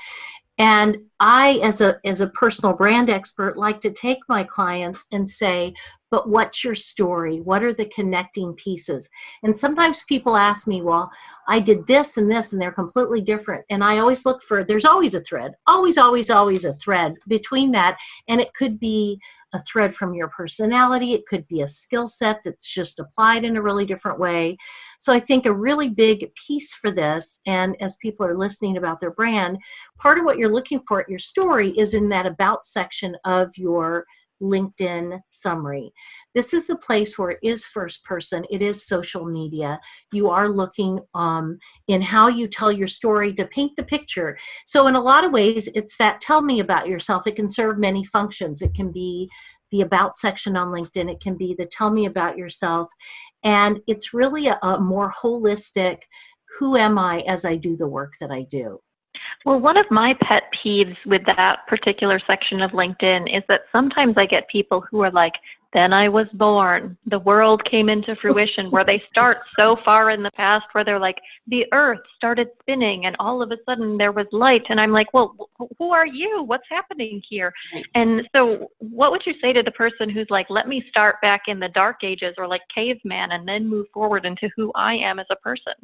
And 0.63 0.99
I, 1.19 1.55
as 1.65 1.81
a, 1.81 1.99
as 2.05 2.21
a 2.21 2.29
personal 2.29 2.73
brand 2.73 3.11
expert, 3.11 3.57
like 3.59 3.81
to 3.81 3.91
take 3.91 4.21
my 4.29 4.45
clients 4.45 5.05
and 5.11 5.29
say, 5.29 5.75
but 6.13 6.29
what's 6.29 6.63
your 6.63 6.75
story? 6.75 7.41
What 7.41 7.65
are 7.65 7.73
the 7.73 7.87
connecting 7.87 8.53
pieces? 8.53 9.09
And 9.43 9.57
sometimes 9.57 10.05
people 10.05 10.37
ask 10.37 10.69
me, 10.69 10.83
well, 10.83 11.11
I 11.49 11.59
did 11.59 11.87
this 11.87 12.19
and 12.19 12.31
this, 12.31 12.53
and 12.53 12.61
they're 12.61 12.71
completely 12.71 13.23
different. 13.23 13.65
And 13.71 13.83
I 13.83 13.99
always 13.99 14.27
look 14.27 14.43
for, 14.43 14.63
there's 14.63 14.85
always 14.85 15.15
a 15.15 15.23
thread, 15.23 15.55
always, 15.67 15.97
always, 15.97 16.29
always 16.29 16.67
a 16.67 16.75
thread 16.75 17.15
between 17.29 17.73
that. 17.73 17.97
And 18.29 18.43
it 18.43 18.53
could 18.53 18.79
be 18.79 19.19
a 19.55 19.63
thread 19.65 19.95
from 19.95 20.15
your 20.15 20.29
personality, 20.29 21.13
it 21.13 21.27
could 21.27 21.47
be 21.47 21.61
a 21.61 21.69
skill 21.69 22.09
set 22.09 22.41
that's 22.45 22.73
just 22.73 22.99
applied 22.99 23.45
in 23.45 23.57
a 23.57 23.63
really 23.63 23.85
different 23.85 24.19
way. 24.19 24.57
So 24.99 25.13
I 25.13 25.21
think 25.21 25.45
a 25.45 25.53
really 25.53 25.89
big 25.89 26.31
piece 26.35 26.73
for 26.73 26.91
this, 26.91 27.41
and 27.47 27.77
as 27.81 27.97
people 27.97 28.25
are 28.25 28.37
listening 28.37 28.77
about 28.77 28.99
their 29.01 29.11
brand, 29.11 29.59
part 29.99 30.19
of 30.19 30.25
what 30.25 30.39
you're 30.39 30.53
looking 30.53 30.81
for 30.89 31.01
at 31.01 31.09
your 31.09 31.19
story 31.19 31.71
is 31.79 31.93
in 31.93 32.09
that 32.11 32.27
about 32.27 32.67
section 32.67 33.15
of 33.25 33.51
your 33.59 34.07
LinkedIn 34.43 35.21
summary. 35.31 35.93
This 36.35 36.53
is 36.53 36.67
the 36.67 36.77
place 36.77 37.17
where 37.17 37.31
it 37.31 37.39
is 37.43 37.65
first 37.65 38.05
person, 38.05 38.45
it 38.51 38.63
is 38.63 38.87
social 38.87 39.25
media. 39.25 39.79
You 40.13 40.29
are 40.31 40.49
looking 40.49 41.01
um, 41.15 41.59
in 41.89 42.03
how 42.03 42.29
you 42.29 42.49
tell 42.49 42.73
your 42.73 42.89
story 42.89 43.33
to 43.35 43.47
paint 43.47 43.73
the 43.77 43.85
picture. 43.85 44.37
So, 44.67 44.87
in 44.87 44.95
a 44.95 45.01
lot 45.01 45.25
of 45.25 45.33
ways, 45.33 45.69
it's 45.75 45.97
that 45.97 46.21
tell 46.21 46.43
me 46.43 46.61
about 46.61 46.89
yourself. 46.89 47.27
It 47.27 47.37
can 47.37 47.49
serve 47.49 47.79
many 47.79 48.05
functions. 48.05 48.63
It 48.63 48.75
can 48.75 48.91
be 48.91 49.31
the 49.71 49.81
about 49.81 50.17
section 50.17 50.57
on 50.57 50.69
LinkedIn, 50.69 51.11
it 51.11 51.21
can 51.21 51.37
be 51.37 51.55
the 51.59 51.67
tell 51.67 51.91
me 51.91 52.07
about 52.07 52.37
yourself. 52.37 52.93
And 53.43 53.81
it's 53.87 54.13
really 54.15 54.47
a, 54.47 54.59
a 54.63 54.79
more 54.79 55.13
holistic 55.13 56.03
who 56.59 56.77
am 56.77 56.99
I 56.99 57.21
as 57.21 57.45
I 57.45 57.57
do 57.57 57.77
the 57.77 57.89
work 57.89 58.15
that 58.21 58.31
I 58.31 58.43
do. 58.43 58.81
Well, 59.45 59.61
one 59.61 59.77
of 59.77 59.91
my 59.91 60.15
pet 60.15 60.45
peeves 60.53 60.97
with 61.07 61.25
that 61.27 61.67
particular 61.67 62.21
section 62.27 62.61
of 62.61 62.73
LinkedIn 62.73 63.35
is 63.35 63.43
that 63.49 63.63
sometimes 63.73 64.15
I 64.17 64.27
get 64.27 64.49
people 64.49 64.85
who 64.91 65.03
are 65.03 65.11
like, 65.11 65.35
then 65.73 65.95
I 65.95 66.09
was 66.09 66.27
born, 66.35 66.99
the 67.07 67.19
world 67.19 67.65
came 67.65 67.89
into 67.89 68.15
fruition, 68.17 68.71
where 68.71 68.85
they 68.85 69.03
start 69.11 69.39
so 69.59 69.77
far 69.85 70.11
in 70.11 70.23
the 70.23 70.31
past 70.33 70.67
where 70.73 70.85
they're 70.85 70.99
like, 70.99 71.19
the 71.47 71.67
earth 71.73 72.01
started 72.15 72.51
spinning 72.61 73.07
and 73.07 73.17
all 73.19 73.41
of 73.41 73.51
a 73.53 73.59
sudden 73.67 73.97
there 73.97 74.13
was 74.13 74.27
light. 74.33 74.67
And 74.69 74.79
I'm 74.79 74.93
like, 74.93 75.15
well, 75.15 75.35
who 75.79 75.91
are 75.91 76.07
you? 76.07 76.43
What's 76.43 76.69
happening 76.69 77.23
here? 77.27 77.55
And 77.95 78.29
so, 78.37 78.71
what 78.79 79.13
would 79.13 79.25
you 79.25 79.35
say 79.41 79.55
to 79.55 79.63
the 79.63 79.71
person 79.71 80.11
who's 80.11 80.29
like, 80.29 80.51
let 80.51 80.69
me 80.69 80.85
start 80.91 81.21
back 81.23 81.43
in 81.49 81.59
the 81.59 81.71
dark 81.71 82.05
ages 82.05 82.35
or 82.37 82.47
like 82.47 82.63
caveman 82.75 83.33
and 83.33 83.49
then 83.49 83.67
move 83.67 83.87
forward 83.95 84.27
into 84.27 84.51
who 84.55 84.73
I 84.75 84.97
am 84.97 85.19
as 85.19 85.27
a 85.31 85.37
person? 85.37 85.75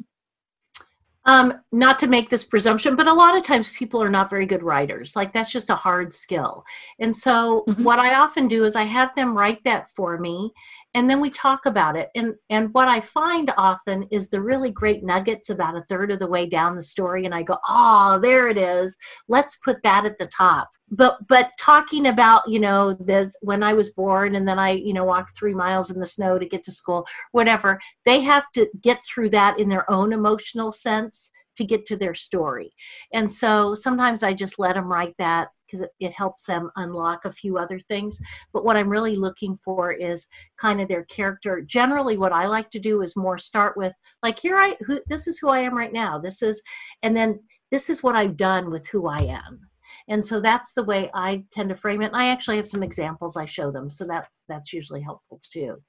Um, 1.29 1.53
not 1.71 1.99
to 1.99 2.07
make 2.07 2.27
this 2.31 2.43
presumption, 2.43 2.95
but 2.95 3.07
a 3.07 3.13
lot 3.13 3.37
of 3.37 3.43
times 3.43 3.69
people 3.77 4.01
are 4.01 4.09
not 4.09 4.31
very 4.31 4.47
good 4.47 4.63
writers. 4.63 5.15
Like 5.15 5.31
that's 5.31 5.51
just 5.51 5.69
a 5.69 5.75
hard 5.75 6.11
skill. 6.11 6.65
And 6.97 7.15
so 7.15 7.65
mm-hmm. 7.67 7.83
what 7.83 7.99
I 7.99 8.15
often 8.15 8.47
do 8.47 8.65
is 8.65 8.75
I 8.75 8.81
have 8.83 9.13
them 9.15 9.37
write 9.37 9.63
that 9.63 9.91
for 9.91 10.17
me 10.17 10.51
and 10.95 11.09
then 11.09 11.21
we 11.21 11.29
talk 11.29 11.65
about 11.65 11.95
it. 11.95 12.09
And 12.15 12.35
and 12.49 12.73
what 12.73 12.87
I 12.87 12.99
find 12.99 13.51
often 13.57 14.03
is 14.11 14.29
the 14.29 14.41
really 14.41 14.71
great 14.71 15.03
nuggets 15.03 15.49
about 15.49 15.77
a 15.77 15.83
third 15.89 16.11
of 16.11 16.19
the 16.19 16.27
way 16.27 16.47
down 16.47 16.75
the 16.75 16.83
story 16.83 17.25
and 17.25 17.35
I 17.35 17.43
go, 17.43 17.57
"Oh, 17.67 18.19
there 18.19 18.47
it 18.49 18.57
is. 18.57 18.97
Let's 19.27 19.55
put 19.57 19.83
that 19.83 20.05
at 20.05 20.17
the 20.17 20.27
top." 20.27 20.69
But 20.89 21.17
but 21.27 21.51
talking 21.59 22.07
about, 22.07 22.47
you 22.47 22.59
know, 22.59 22.93
the 22.93 23.31
when 23.41 23.63
I 23.63 23.73
was 23.73 23.91
born 23.91 24.35
and 24.35 24.47
then 24.47 24.57
I, 24.59 24.71
you 24.71 24.93
know, 24.93 25.05
walked 25.05 25.37
3 25.37 25.53
miles 25.53 25.91
in 25.91 25.99
the 25.99 26.07
snow 26.07 26.39
to 26.39 26.45
get 26.45 26.63
to 26.63 26.71
school, 26.71 27.05
whatever, 27.31 27.79
they 28.05 28.21
have 28.21 28.51
to 28.53 28.67
get 28.81 28.99
through 29.05 29.29
that 29.31 29.59
in 29.59 29.69
their 29.69 29.89
own 29.91 30.13
emotional 30.13 30.71
sense 30.71 31.31
to 31.57 31.63
get 31.65 31.85
to 31.85 31.97
their 31.97 32.15
story. 32.15 32.71
And 33.13 33.31
so 33.31 33.75
sometimes 33.75 34.23
I 34.23 34.33
just 34.33 34.59
let 34.59 34.75
them 34.75 34.91
write 34.91 35.15
that 35.19 35.49
because 35.69 35.81
it, 35.81 35.91
it, 35.99 36.13
helps 36.13 36.43
them 36.43 36.71
unlock 36.75 37.25
a 37.25 37.31
few 37.31 37.57
other 37.57 37.79
things. 37.79 38.19
But 38.53 38.65
what 38.65 38.77
I'm 38.77 38.89
really 38.89 39.15
looking 39.15 39.57
for 39.63 39.91
is 39.91 40.27
kind 40.59 40.81
of 40.81 40.87
their 40.87 41.03
character. 41.05 41.61
Generally, 41.61 42.17
what 42.17 42.33
I 42.33 42.47
like 42.47 42.69
to 42.71 42.79
do 42.79 43.01
is 43.01 43.15
more 43.15 43.37
start 43.37 43.77
with 43.77 43.93
like 44.23 44.39
here 44.39 44.57
I 44.57 44.75
who 44.85 44.99
this 45.07 45.27
is 45.27 45.39
who 45.39 45.49
I 45.49 45.59
am 45.59 45.75
right 45.75 45.93
now. 45.93 46.19
This 46.19 46.41
is 46.41 46.61
and 47.03 47.15
then 47.15 47.39
this 47.71 47.89
is 47.89 48.03
what 48.03 48.15
I've 48.15 48.37
done 48.37 48.71
with 48.71 48.87
who 48.87 49.07
I 49.07 49.19
am. 49.19 49.59
And 50.07 50.25
so 50.25 50.39
that's 50.39 50.73
the 50.73 50.83
way 50.83 51.09
I 51.13 51.43
tend 51.51 51.69
to 51.69 51.75
frame 51.75 52.01
it. 52.01 52.07
And 52.07 52.15
I 52.15 52.27
actually 52.27 52.57
have 52.57 52.67
some 52.67 52.83
examples 52.83 53.37
I 53.37 53.45
show 53.45 53.71
them, 53.71 53.89
so 53.89 54.05
that's 54.05 54.41
that's 54.47 54.73
usually 54.73 55.01
helpful 55.01 55.39
too. 55.51 55.81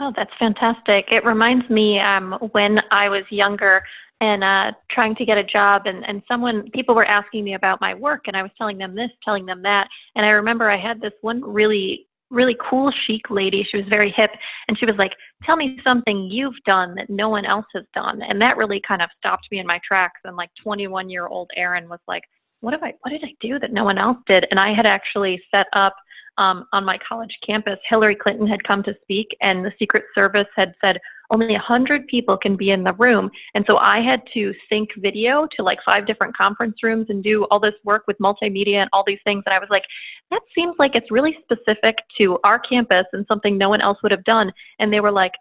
Oh, 0.00 0.12
that's 0.16 0.32
fantastic. 0.40 1.06
It 1.12 1.24
reminds 1.24 1.70
me 1.70 2.00
um, 2.00 2.32
when 2.50 2.80
I 2.90 3.08
was 3.08 3.22
younger, 3.30 3.84
and 4.20 4.44
uh, 4.44 4.72
trying 4.90 5.14
to 5.16 5.24
get 5.24 5.38
a 5.38 5.44
job 5.44 5.86
and, 5.86 6.06
and 6.08 6.22
someone 6.30 6.70
people 6.70 6.94
were 6.94 7.06
asking 7.06 7.44
me 7.44 7.54
about 7.54 7.80
my 7.80 7.94
work 7.94 8.22
and 8.26 8.36
i 8.36 8.42
was 8.42 8.50
telling 8.56 8.78
them 8.78 8.94
this 8.94 9.10
telling 9.22 9.46
them 9.46 9.62
that 9.62 9.88
and 10.16 10.24
i 10.24 10.30
remember 10.30 10.70
i 10.70 10.76
had 10.76 11.00
this 11.00 11.12
one 11.20 11.42
really 11.42 12.06
really 12.30 12.56
cool 12.60 12.92
chic 13.06 13.30
lady 13.30 13.62
she 13.64 13.76
was 13.76 13.86
very 13.86 14.10
hip 14.10 14.30
and 14.68 14.78
she 14.78 14.86
was 14.86 14.96
like 14.96 15.12
tell 15.44 15.56
me 15.56 15.78
something 15.84 16.28
you've 16.30 16.58
done 16.66 16.94
that 16.94 17.08
no 17.10 17.28
one 17.28 17.44
else 17.44 17.66
has 17.74 17.84
done 17.94 18.22
and 18.22 18.40
that 18.40 18.56
really 18.56 18.80
kind 18.80 19.02
of 19.02 19.08
stopped 19.16 19.46
me 19.50 19.58
in 19.58 19.66
my 19.66 19.80
tracks 19.86 20.20
and 20.24 20.36
like 20.36 20.50
21 20.62 21.08
year 21.08 21.26
old 21.26 21.50
erin 21.56 21.88
was 21.88 22.00
like 22.08 22.24
what 22.60 22.72
have 22.72 22.82
i 22.82 22.92
what 23.02 23.10
did 23.10 23.24
i 23.24 23.34
do 23.40 23.58
that 23.58 23.72
no 23.72 23.84
one 23.84 23.98
else 23.98 24.18
did? 24.26 24.46
And 24.50 24.58
i 24.58 24.72
had 24.72 24.86
actually 24.86 25.42
set 25.52 25.66
up 25.72 25.94
um, 26.36 26.66
on 26.72 26.84
my 26.84 26.98
college 27.06 27.36
campus 27.46 27.78
hillary 27.88 28.14
clinton 28.14 28.46
had 28.46 28.64
come 28.64 28.82
to 28.84 28.96
speak 29.02 29.28
and 29.40 29.64
the 29.64 29.72
secret 29.78 30.04
service 30.16 30.48
had 30.56 30.74
said 30.82 30.98
only 31.32 31.52
100 31.52 32.06
people 32.06 32.36
can 32.36 32.56
be 32.56 32.70
in 32.70 32.84
the 32.84 32.94
room. 32.94 33.30
And 33.54 33.64
so 33.68 33.78
I 33.78 34.00
had 34.00 34.22
to 34.34 34.54
sync 34.70 34.90
video 34.98 35.46
to 35.56 35.62
like 35.62 35.78
five 35.84 36.06
different 36.06 36.36
conference 36.36 36.82
rooms 36.82 37.06
and 37.08 37.22
do 37.22 37.44
all 37.44 37.60
this 37.60 37.74
work 37.84 38.04
with 38.06 38.18
multimedia 38.18 38.76
and 38.76 38.90
all 38.92 39.04
these 39.06 39.20
things. 39.24 39.42
And 39.46 39.54
I 39.54 39.58
was 39.58 39.70
like, 39.70 39.84
that 40.30 40.42
seems 40.56 40.74
like 40.78 40.96
it's 40.96 41.10
really 41.10 41.38
specific 41.42 41.98
to 42.18 42.38
our 42.44 42.58
campus 42.58 43.04
and 43.12 43.24
something 43.28 43.56
no 43.56 43.68
one 43.68 43.80
else 43.80 43.98
would 44.02 44.12
have 44.12 44.24
done. 44.24 44.52
And 44.78 44.92
they 44.92 45.00
were 45.00 45.12
like, 45.12 45.32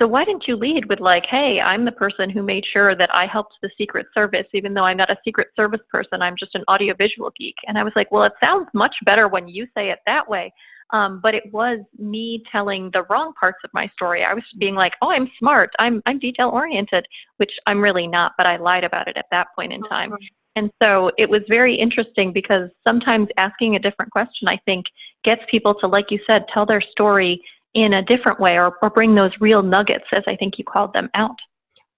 so 0.00 0.06
why 0.06 0.24
didn't 0.24 0.46
you 0.46 0.56
lead 0.56 0.84
with 0.86 1.00
like, 1.00 1.24
hey, 1.24 1.58
I'm 1.60 1.86
the 1.86 1.92
person 1.92 2.28
who 2.28 2.42
made 2.42 2.64
sure 2.70 2.94
that 2.94 3.14
I 3.14 3.26
helped 3.26 3.54
the 3.62 3.70
Secret 3.78 4.06
Service, 4.14 4.46
even 4.52 4.74
though 4.74 4.84
I'm 4.84 4.98
not 4.98 5.10
a 5.10 5.16
Secret 5.24 5.48
Service 5.58 5.80
person, 5.90 6.20
I'm 6.20 6.36
just 6.38 6.54
an 6.54 6.64
audiovisual 6.68 7.32
geek. 7.38 7.56
And 7.66 7.78
I 7.78 7.82
was 7.82 7.94
like, 7.96 8.12
well, 8.12 8.24
it 8.24 8.34
sounds 8.42 8.68
much 8.74 8.94
better 9.06 9.26
when 9.26 9.48
you 9.48 9.66
say 9.74 9.88
it 9.88 10.00
that 10.04 10.28
way. 10.28 10.52
Um, 10.90 11.20
but 11.20 11.34
it 11.34 11.52
was 11.52 11.80
me 11.98 12.44
telling 12.50 12.90
the 12.92 13.04
wrong 13.10 13.32
parts 13.40 13.58
of 13.64 13.70
my 13.74 13.90
story. 13.94 14.22
I 14.22 14.34
was 14.34 14.44
being 14.58 14.76
like, 14.76 14.94
"Oh, 15.02 15.10
I'm 15.10 15.28
smart. 15.38 15.70
I'm 15.78 16.00
I'm 16.06 16.18
detail 16.18 16.50
oriented," 16.50 17.06
which 17.38 17.52
I'm 17.66 17.80
really 17.80 18.06
not. 18.06 18.34
But 18.38 18.46
I 18.46 18.56
lied 18.56 18.84
about 18.84 19.08
it 19.08 19.16
at 19.16 19.26
that 19.32 19.48
point 19.56 19.72
in 19.72 19.82
time. 19.82 20.12
Mm-hmm. 20.12 20.24
And 20.56 20.70
so 20.82 21.10
it 21.18 21.28
was 21.28 21.42
very 21.48 21.74
interesting 21.74 22.32
because 22.32 22.70
sometimes 22.86 23.28
asking 23.36 23.76
a 23.76 23.78
different 23.78 24.10
question, 24.10 24.48
I 24.48 24.58
think, 24.64 24.86
gets 25.22 25.42
people 25.50 25.74
to, 25.74 25.86
like 25.86 26.10
you 26.10 26.18
said, 26.26 26.46
tell 26.48 26.64
their 26.64 26.80
story 26.80 27.42
in 27.74 27.92
a 27.92 28.02
different 28.02 28.40
way 28.40 28.58
or, 28.58 28.74
or 28.80 28.88
bring 28.88 29.14
those 29.14 29.32
real 29.38 29.62
nuggets, 29.62 30.06
as 30.12 30.22
I 30.26 30.34
think 30.34 30.56
you 30.56 30.64
called 30.64 30.94
them, 30.94 31.10
out. 31.12 31.36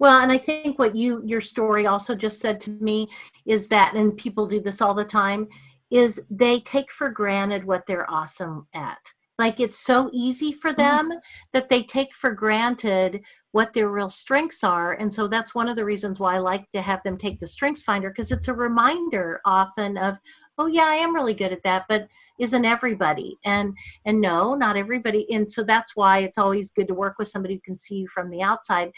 Well, 0.01 0.20
and 0.20 0.33
I 0.33 0.38
think 0.38 0.79
what 0.79 0.94
you 0.94 1.22
your 1.24 1.40
story 1.40 1.87
also 1.87 2.14
just 2.14 2.40
said 2.40 2.61
to 2.62 2.70
me 2.70 3.09
is 3.46 3.68
that, 3.68 3.94
and 3.94 4.16
people 4.16 4.46
do 4.46 4.61
this 4.61 4.81
all 4.81 4.94
the 4.94 5.05
time, 5.05 5.48
is 5.90 6.20
they 6.31 6.61
take 6.61 6.90
for 6.90 7.11
granted 7.11 7.64
what 7.64 7.87
they're 7.87 8.11
awesome 8.11 8.66
at. 8.74 8.98
Like 9.38 9.61
it's 9.61 9.79
so 9.79 10.11
easy 10.12 10.53
for 10.53 10.72
mm-hmm. 10.72 10.81
them 10.81 11.11
mm-hmm. 11.11 11.18
that 11.53 11.68
they 11.68 11.83
take 11.83 12.12
for 12.12 12.33
granted 12.33 13.22
what 13.53 13.72
their 13.72 13.88
real 13.88 14.11
strengths 14.11 14.62
are. 14.62 14.94
And 14.94 15.12
so 15.12 15.27
that's 15.29 15.55
one 15.55 15.68
of 15.68 15.77
the 15.77 15.85
reasons 15.85 16.20
why 16.20 16.35
I 16.35 16.38
like 16.38 16.70
to 16.72 16.83
have 16.83 17.01
them 17.05 17.16
take 17.16 17.40
the 17.40 17.46
strengths 17.46 17.83
finder 17.83 18.11
because 18.11 18.31
it's 18.31 18.48
a 18.48 18.55
reminder 18.55 19.40
often 19.44 19.96
of, 19.96 20.18
oh 20.59 20.66
yeah, 20.66 20.87
I 20.87 20.96
am 20.96 21.14
really 21.14 21.35
good 21.35 21.53
at 21.53 21.62
that, 21.62 21.85
but 21.88 22.09
isn't 22.40 22.64
everybody? 22.64 23.38
And 23.44 23.74
and 24.05 24.20
no, 24.20 24.55
not 24.55 24.77
everybody. 24.77 25.27
And 25.33 25.51
so 25.51 25.62
that's 25.62 25.94
why 25.94 26.18
it's 26.18 26.38
always 26.38 26.70
good 26.70 26.88
to 26.88 26.94
work 26.94 27.14
with 27.18 27.29
somebody 27.29 27.55
who 27.55 27.61
can 27.61 27.77
see 27.77 27.96
you 27.96 28.09
from 28.09 28.29
the 28.29 28.42
outside. 28.42 28.90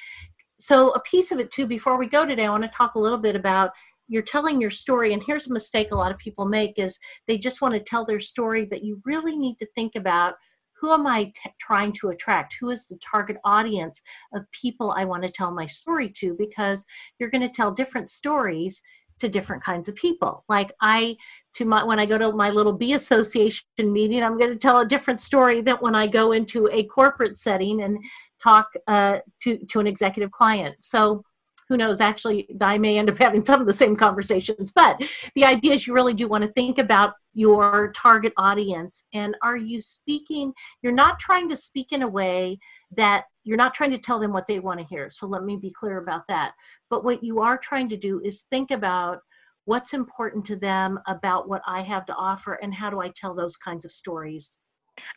So 0.59 0.91
a 0.91 1.01
piece 1.01 1.33
of 1.33 1.39
it 1.39 1.51
too, 1.51 1.67
before 1.67 1.99
we 1.99 2.07
go 2.07 2.27
today, 2.27 2.47
I 2.47 2.51
want 2.51 2.65
to 2.65 2.71
talk 2.71 2.95
a 2.95 2.99
little 2.99 3.19
bit 3.19 3.37
about 3.37 3.71
you're 4.11 4.23
telling 4.23 4.61
your 4.61 4.71
story 4.71 5.15
and 5.15 5.23
here's 5.23 5.47
a 5.47 5.53
mistake 5.53 5.93
a 5.93 5.97
lot 5.97 6.11
of 6.11 6.19
people 6.19 6.45
make 6.45 6.79
is 6.79 6.99
they 7.27 7.39
just 7.39 7.63
want 7.63 7.73
to 7.73 7.81
tell 7.81 8.05
their 8.05 8.21
story 8.21 8.65
but 8.65 8.83
you 8.83 9.01
really 9.07 9.37
need 9.37 9.57
to 9.59 9.67
think 9.75 9.95
about 9.95 10.35
who 10.81 10.93
am 10.93 11.07
i 11.07 11.25
t- 11.25 11.33
trying 11.61 11.93
to 11.93 12.09
attract? 12.09 12.57
Who 12.59 12.71
is 12.71 12.87
the 12.87 12.99
target 12.99 13.37
audience 13.45 14.01
of 14.35 14.51
people 14.51 14.93
i 14.97 15.05
want 15.05 15.23
to 15.23 15.31
tell 15.31 15.53
my 15.53 15.67
story 15.67 16.09
to? 16.21 16.35
Because 16.39 16.85
you're 17.19 17.31
going 17.31 17.47
to 17.49 17.55
tell 17.55 17.71
different 17.71 18.11
stories 18.11 18.83
to 19.21 19.29
different 19.29 19.63
kinds 19.63 19.87
of 19.89 19.95
people. 19.95 20.45
Like 20.49 20.73
i 20.81 21.17
to 21.55 21.65
my 21.65 21.85
when 21.85 22.01
i 22.01 22.07
go 22.07 22.17
to 22.19 22.33
my 22.33 22.51
little 22.51 22.73
bee 22.73 22.95
association 22.95 23.65
meeting 23.79 24.23
i'm 24.23 24.39
going 24.39 24.51
to 24.51 24.57
tell 24.57 24.79
a 24.81 24.87
different 24.87 25.21
story 25.21 25.61
than 25.61 25.77
when 25.77 25.97
i 25.97 26.07
go 26.07 26.33
into 26.33 26.69
a 26.73 26.85
corporate 26.85 27.37
setting 27.37 27.83
and 27.83 27.99
talk 28.43 28.69
uh, 28.87 29.19
to 29.43 29.59
to 29.67 29.81
an 29.81 29.87
executive 29.87 30.31
client. 30.31 30.77
So 30.81 31.23
who 31.71 31.79
knows 31.79 32.03
actually 32.03 32.47
i 32.61 32.77
may 32.77 32.99
end 32.99 33.09
up 33.09 33.17
having 33.17 33.43
some 33.43 33.63
of 33.63 33.67
the 33.67 33.73
same 33.73 33.97
conversations 33.97 34.71
but 34.73 35.01
the 35.35 35.45
idea 35.47 35.73
is 35.73 35.87
you 35.87 35.95
really 35.95 36.13
do 36.13 36.29
want 36.29 36.45
to 36.45 36.53
think 36.53 36.77
about 36.77 37.15
your 37.33 37.93
target 37.97 38.35
audience 38.37 39.05
and 39.15 39.35
are 39.43 39.57
you 39.57 39.81
speaking 39.81 40.53
you're 40.83 40.93
not 40.93 41.19
trying 41.19 41.49
to 41.49 41.57
speak 41.57 41.93
in 41.93 42.03
a 42.03 42.09
way 42.09 42.59
that 42.95 43.25
you're 43.45 43.57
not 43.57 43.73
trying 43.73 43.91
to 43.91 43.99
tell 43.99 44.21
them 44.21 44.33
what 44.33 44.47
they 44.47 44.59
want 44.59 44.79
to 44.79 44.87
hear 44.87 45.11
so 45.11 45.27
let 45.27 45.45
me 45.45 45.57
be 45.57 45.71
clear 45.71 45.99
about 45.99 46.27
that. 46.29 46.53
But 46.89 47.05
what 47.05 47.23
you 47.23 47.41
are 47.41 47.59
trying 47.59 47.89
to 47.91 47.97
do 47.97 48.21
is 48.25 48.45
think 48.51 48.71
about 48.71 49.21
what's 49.65 49.93
important 49.93 50.45
to 50.47 50.57
them 50.57 50.99
about 51.07 51.49
what 51.49 51.63
i 51.67 51.83
have 51.83 52.07
to 52.07 52.15
offer 52.15 52.55
and 52.55 52.75
how 52.75 52.91
do 52.91 53.01
i 53.01 53.11
tell 53.15 53.35
those 53.35 53.57
kinds 53.57 53.85
of 53.85 53.93
stories 53.93 54.59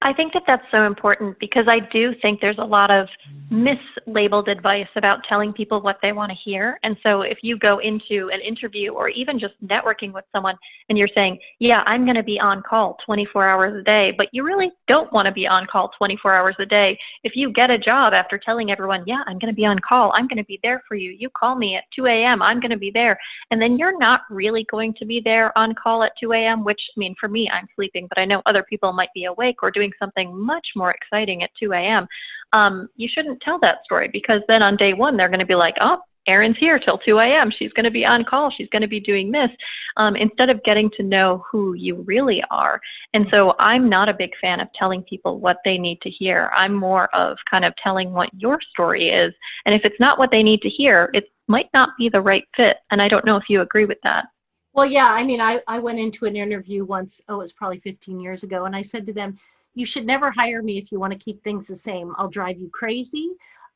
I 0.01 0.11
think 0.13 0.33
that 0.33 0.43
that's 0.45 0.65
so 0.71 0.85
important 0.85 1.39
because 1.39 1.65
I 1.67 1.79
do 1.79 2.13
think 2.21 2.41
there's 2.41 2.57
a 2.57 2.65
lot 2.65 2.91
of 2.91 3.07
mislabeled 3.51 4.47
advice 4.47 4.87
about 4.95 5.23
telling 5.23 5.53
people 5.53 5.79
what 5.81 5.99
they 6.01 6.11
want 6.11 6.31
to 6.31 6.37
hear. 6.37 6.79
And 6.83 6.97
so 7.05 7.21
if 7.21 7.39
you 7.41 7.57
go 7.57 7.77
into 7.79 8.29
an 8.31 8.41
interview 8.41 8.91
or 8.91 9.09
even 9.09 9.39
just 9.39 9.53
networking 9.65 10.11
with 10.11 10.25
someone 10.33 10.57
and 10.89 10.97
you're 10.97 11.09
saying, 11.15 11.39
yeah, 11.59 11.83
I'm 11.85 12.03
going 12.03 12.15
to 12.15 12.23
be 12.23 12.39
on 12.39 12.61
call 12.63 12.97
24 13.05 13.45
hours 13.45 13.79
a 13.79 13.83
day, 13.83 14.11
but 14.11 14.27
you 14.31 14.43
really 14.43 14.71
don't 14.87 15.11
want 15.13 15.27
to 15.27 15.31
be 15.31 15.47
on 15.47 15.67
call 15.67 15.89
24 15.97 16.33
hours 16.33 16.55
a 16.59 16.65
day. 16.65 16.97
If 17.23 17.35
you 17.35 17.51
get 17.51 17.71
a 17.71 17.77
job 17.77 18.13
after 18.13 18.37
telling 18.37 18.71
everyone, 18.71 19.03
yeah, 19.05 19.23
I'm 19.27 19.39
going 19.39 19.53
to 19.53 19.55
be 19.55 19.65
on 19.65 19.79
call, 19.79 20.11
I'm 20.15 20.27
going 20.27 20.37
to 20.37 20.45
be 20.45 20.59
there 20.63 20.83
for 20.87 20.95
you. 20.95 21.11
You 21.11 21.29
call 21.29 21.55
me 21.55 21.75
at 21.75 21.85
2 21.95 22.07
a.m., 22.07 22.41
I'm 22.41 22.59
going 22.59 22.71
to 22.71 22.77
be 22.77 22.91
there. 22.91 23.17
And 23.51 23.61
then 23.61 23.77
you're 23.77 23.97
not 23.97 24.21
really 24.29 24.65
going 24.65 24.93
to 24.95 25.05
be 25.05 25.19
there 25.19 25.57
on 25.57 25.75
call 25.75 26.03
at 26.03 26.17
2 26.19 26.33
a.m., 26.33 26.63
which, 26.63 26.81
I 26.95 26.99
mean, 26.99 27.15
for 27.19 27.29
me, 27.29 27.49
I'm 27.49 27.67
sleeping, 27.75 28.07
but 28.07 28.19
I 28.19 28.25
know 28.25 28.41
other 28.45 28.63
people 28.63 28.91
might 28.93 29.13
be 29.13 29.25
awake 29.25 29.57
or 29.61 29.71
doing 29.73 29.91
something 29.99 30.35
much 30.37 30.67
more 30.75 30.91
exciting 30.91 31.43
at 31.43 31.51
2 31.59 31.73
a.m., 31.73 32.07
um, 32.53 32.87
you 32.95 33.07
shouldn't 33.07 33.41
tell 33.41 33.59
that 33.59 33.83
story 33.83 34.07
because 34.07 34.41
then 34.47 34.61
on 34.61 34.77
day 34.77 34.93
one, 34.93 35.17
they're 35.17 35.27
going 35.27 35.39
to 35.39 35.45
be 35.45 35.55
like, 35.55 35.75
oh, 35.81 35.99
Erin's 36.27 36.57
here 36.57 36.79
till 36.79 36.97
2 36.97 37.19
a.m. 37.19 37.51
She's 37.51 37.73
going 37.73 37.83
to 37.83 37.91
be 37.91 38.05
on 38.05 38.23
call. 38.23 38.49
She's 38.49 38.69
going 38.69 38.81
to 38.81 38.87
be 38.87 38.99
doing 38.99 39.31
this 39.31 39.49
um, 39.97 40.15
instead 40.15 40.49
of 40.49 40.63
getting 40.63 40.89
to 40.91 41.03
know 41.03 41.43
who 41.49 41.73
you 41.73 41.95
really 42.07 42.41
are. 42.49 42.79
And 43.13 43.27
so 43.31 43.55
I'm 43.59 43.89
not 43.89 44.07
a 44.07 44.13
big 44.13 44.31
fan 44.39 44.59
of 44.59 44.71
telling 44.73 45.03
people 45.03 45.39
what 45.39 45.57
they 45.65 45.77
need 45.77 45.99
to 46.01 46.09
hear. 46.09 46.49
I'm 46.55 46.73
more 46.73 47.13
of 47.13 47.37
kind 47.49 47.65
of 47.65 47.75
telling 47.75 48.13
what 48.13 48.29
your 48.33 48.59
story 48.61 49.09
is. 49.09 49.33
And 49.65 49.75
if 49.75 49.83
it's 49.83 49.99
not 49.99 50.17
what 50.17 50.31
they 50.31 50.43
need 50.43 50.61
to 50.61 50.69
hear, 50.69 51.09
it 51.13 51.25
might 51.47 51.69
not 51.73 51.89
be 51.97 52.07
the 52.07 52.21
right 52.21 52.45
fit. 52.55 52.77
And 52.91 53.01
I 53.01 53.09
don't 53.09 53.25
know 53.25 53.35
if 53.35 53.49
you 53.49 53.61
agree 53.61 53.85
with 53.85 53.99
that. 54.03 54.27
Well, 54.73 54.87
yeah, 54.87 55.07
I 55.07 55.23
mean, 55.23 55.39
I, 55.39 55.61
I 55.67 55.77
went 55.77 55.99
into 55.99 56.25
an 56.25 56.35
interview 56.35 56.83
once, 56.83 57.21
oh, 57.29 57.35
it 57.35 57.37
was 57.39 57.53
probably 57.53 57.79
15 57.81 58.19
years 58.19 58.41
ago, 58.41 58.65
and 58.65 58.75
I 58.75 58.81
said 58.81 59.05
to 59.05 59.13
them, 59.13 59.37
you 59.75 59.85
should 59.85 60.05
never 60.05 60.31
hire 60.31 60.61
me 60.61 60.77
if 60.77 60.91
you 60.91 60.99
want 60.99 61.13
to 61.13 61.19
keep 61.19 61.43
things 61.43 61.67
the 61.67 61.77
same. 61.77 62.13
I'll 62.17 62.29
drive 62.29 62.59
you 62.59 62.69
crazy. 62.69 63.29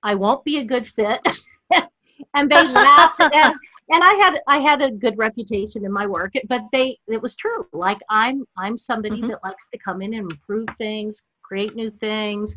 I 0.04 0.16
won't 0.16 0.44
be 0.44 0.60
a 0.60 0.64
good 0.64 0.88
fit. 0.88 1.26
and 2.34 2.50
they 2.50 2.68
laughed 2.68 3.20
and, 3.20 3.34
and 3.90 4.04
I 4.04 4.14
had 4.14 4.40
I 4.48 4.58
had 4.58 4.82
a 4.82 4.92
good 4.92 5.18
reputation 5.18 5.86
in 5.86 5.92
my 5.92 6.06
work, 6.06 6.34
but 6.48 6.62
they 6.72 6.98
it 7.08 7.22
was 7.22 7.36
true. 7.36 7.68
Like 7.74 8.00
I'm 8.10 8.46
I'm 8.58 8.78
somebody 8.78 9.18
mm-hmm. 9.18 9.30
that 9.30 9.44
likes 9.44 9.68
to 9.74 9.80
come 9.80 10.02
in 10.02 10.14
and 10.14 10.32
improve 10.32 10.68
things, 10.78 11.24
create 11.42 11.76
new 11.76 11.90
things, 11.90 12.56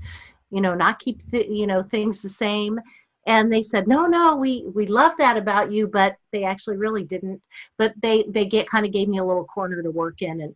you 0.50 0.60
know, 0.60 0.74
not 0.74 0.98
keep 0.98 1.22
the, 1.30 1.46
you 1.48 1.66
know 1.66 1.82
things 1.82 2.22
the 2.22 2.30
same 2.30 2.78
and 3.26 3.52
they 3.52 3.62
said 3.62 3.86
no 3.86 4.06
no 4.06 4.36
we 4.36 4.64
we 4.74 4.86
love 4.86 5.12
that 5.18 5.36
about 5.36 5.70
you 5.70 5.86
but 5.86 6.16
they 6.32 6.44
actually 6.44 6.76
really 6.76 7.04
didn't. 7.04 7.40
But 7.78 7.94
they 8.00 8.24
they 8.28 8.44
get 8.44 8.68
kind 8.68 8.86
of 8.86 8.92
gave 8.92 9.08
me 9.08 9.18
a 9.18 9.24
little 9.24 9.44
corner 9.44 9.82
to 9.82 9.90
work 9.90 10.22
in 10.22 10.40
and 10.40 10.54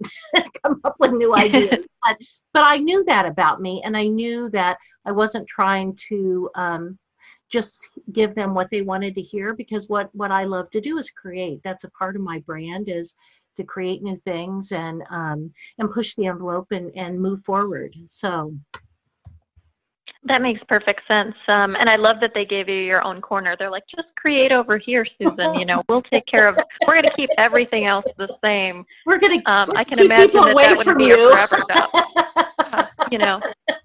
come 0.63 0.81
up 0.85 0.97
with 0.99 1.13
new 1.13 1.35
ideas. 1.37 1.85
But, 2.05 2.19
but 2.53 2.65
i 2.65 2.77
knew 2.77 3.05
that 3.05 3.27
about 3.27 3.61
me 3.61 3.83
and 3.85 3.97
i 3.97 4.07
knew 4.07 4.51
that 4.51 4.77
i 5.05 5.13
wasn't 5.13 5.49
trying 5.49 5.97
to 6.09 6.51
um, 6.55 6.99
just 7.51 7.91
give 8.13 8.35
them 8.35 8.55
what 8.55 8.69
they 8.71 8.83
wanted 8.83 9.15
to 9.15 9.23
hear 9.23 9.55
because 9.55 9.89
what 9.89 10.11
what 10.15 10.31
i 10.31 10.45
love 10.45 10.71
to 10.71 10.81
do 10.81 10.99
is 10.99 11.11
create. 11.11 11.61
That's 11.63 11.85
a 11.85 11.91
part 11.91 12.17
of 12.17 12.23
my 12.23 12.41
brand 12.41 12.89
is 12.89 13.15
to 13.57 13.63
create 13.63 14.03
new 14.03 14.17
things 14.25 14.73
and 14.73 15.03
um, 15.11 15.53
and 15.79 15.91
push 15.91 16.15
the 16.15 16.27
envelope 16.27 16.69
and 16.73 16.91
and 16.97 17.21
move 17.21 17.45
forward. 17.45 17.95
So 18.09 18.55
that 20.27 20.43
makes 20.43 20.63
perfect 20.65 21.07
sense. 21.07 21.35
Um, 21.49 21.77
and 21.79 21.89
I 21.89 21.97
love 21.97 22.21
that 22.21 22.33
they 22.35 22.45
gave 22.45 22.69
you 22.69 22.77
your 22.77 23.05
own 23.05 23.21
corner. 23.21 23.57
They're 23.59 23.71
like, 23.71 23.85
just 23.95 24.15
create 24.17 24.53
over 24.53 24.79
here, 24.79 25.07
Susan. 25.21 25.55
You 25.55 25.67
know, 25.67 25.83
we'll 25.89 26.03
take 26.03 26.27
care 26.27 26.49
of. 26.49 26.57
We're 26.87 26.95
going 26.95 27.05
to 27.05 27.15
keep 27.17 27.31
everything 27.37 27.85
else 27.85 28.07
the 28.17 28.35
same. 28.43 28.87
We're 29.05 29.19
going 29.19 29.41
to. 29.41 29.51
Um, 29.51 29.73
I 29.77 29.85
can 29.85 29.99
imagine 29.99 30.41
that 30.43 30.57
that 30.57 30.87
would 30.87 30.99
be 30.99 31.07
you. 31.07 31.31
a 31.31 31.47
forever 31.47 31.65
job. 31.69 31.91
uh, 32.59 32.87
you 33.11 33.19
know, 33.19 33.41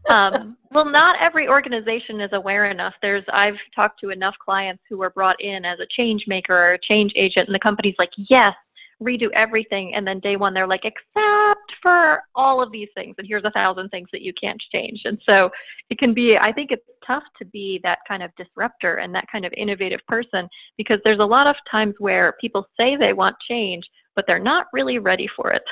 um, 0.09 0.55
well, 0.71 0.85
not 0.85 1.17
every 1.19 1.47
organization 1.47 2.21
is 2.21 2.29
aware 2.31 2.65
enough. 2.65 2.93
There's 3.01 3.23
I've 3.29 3.57
talked 3.75 3.99
to 4.01 4.09
enough 4.09 4.35
clients 4.39 4.83
who 4.89 4.97
were 4.97 5.09
brought 5.09 5.39
in 5.41 5.65
as 5.65 5.79
a 5.79 5.85
change 5.89 6.25
maker 6.27 6.55
or 6.55 6.73
a 6.73 6.79
change 6.79 7.11
agent, 7.15 7.47
and 7.47 7.55
the 7.55 7.59
company's 7.59 7.95
like, 7.99 8.11
yes, 8.15 8.53
redo 9.01 9.29
everything 9.33 9.95
and 9.95 10.05
then 10.05 10.19
day 10.19 10.35
one 10.35 10.53
they're 10.53 10.67
like 10.67 10.83
except 10.83 11.58
for 11.81 12.23
all 12.35 12.61
of 12.61 12.71
these 12.71 12.89
things 12.95 13.15
and 13.17 13.27
here's 13.27 13.43
a 13.43 13.51
thousand 13.51 13.89
things 13.89 14.09
that 14.11 14.21
you 14.21 14.33
can't 14.33 14.61
change. 14.73 15.01
And 15.05 15.19
so 15.27 15.51
it 15.89 15.97
can 15.97 16.13
be 16.13 16.37
i 16.37 16.51
think 16.51 16.71
it's 16.71 16.85
tough 17.05 17.23
to 17.37 17.45
be 17.45 17.79
that 17.83 17.99
kind 18.07 18.21
of 18.23 18.31
disruptor 18.35 18.95
and 18.95 19.13
that 19.15 19.25
kind 19.31 19.45
of 19.45 19.53
innovative 19.57 19.99
person 20.07 20.47
because 20.77 20.99
there's 21.03 21.19
a 21.19 21.25
lot 21.25 21.47
of 21.47 21.55
times 21.69 21.95
where 21.99 22.35
people 22.39 22.67
say 22.79 22.95
they 22.95 23.13
want 23.13 23.35
change 23.47 23.89
but 24.15 24.27
they're 24.27 24.39
not 24.39 24.67
really 24.73 24.99
ready 24.99 25.27
for 25.35 25.51
it. 25.51 25.63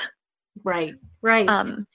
Right 0.64 0.94
right. 1.22 1.48
Um, 1.48 1.86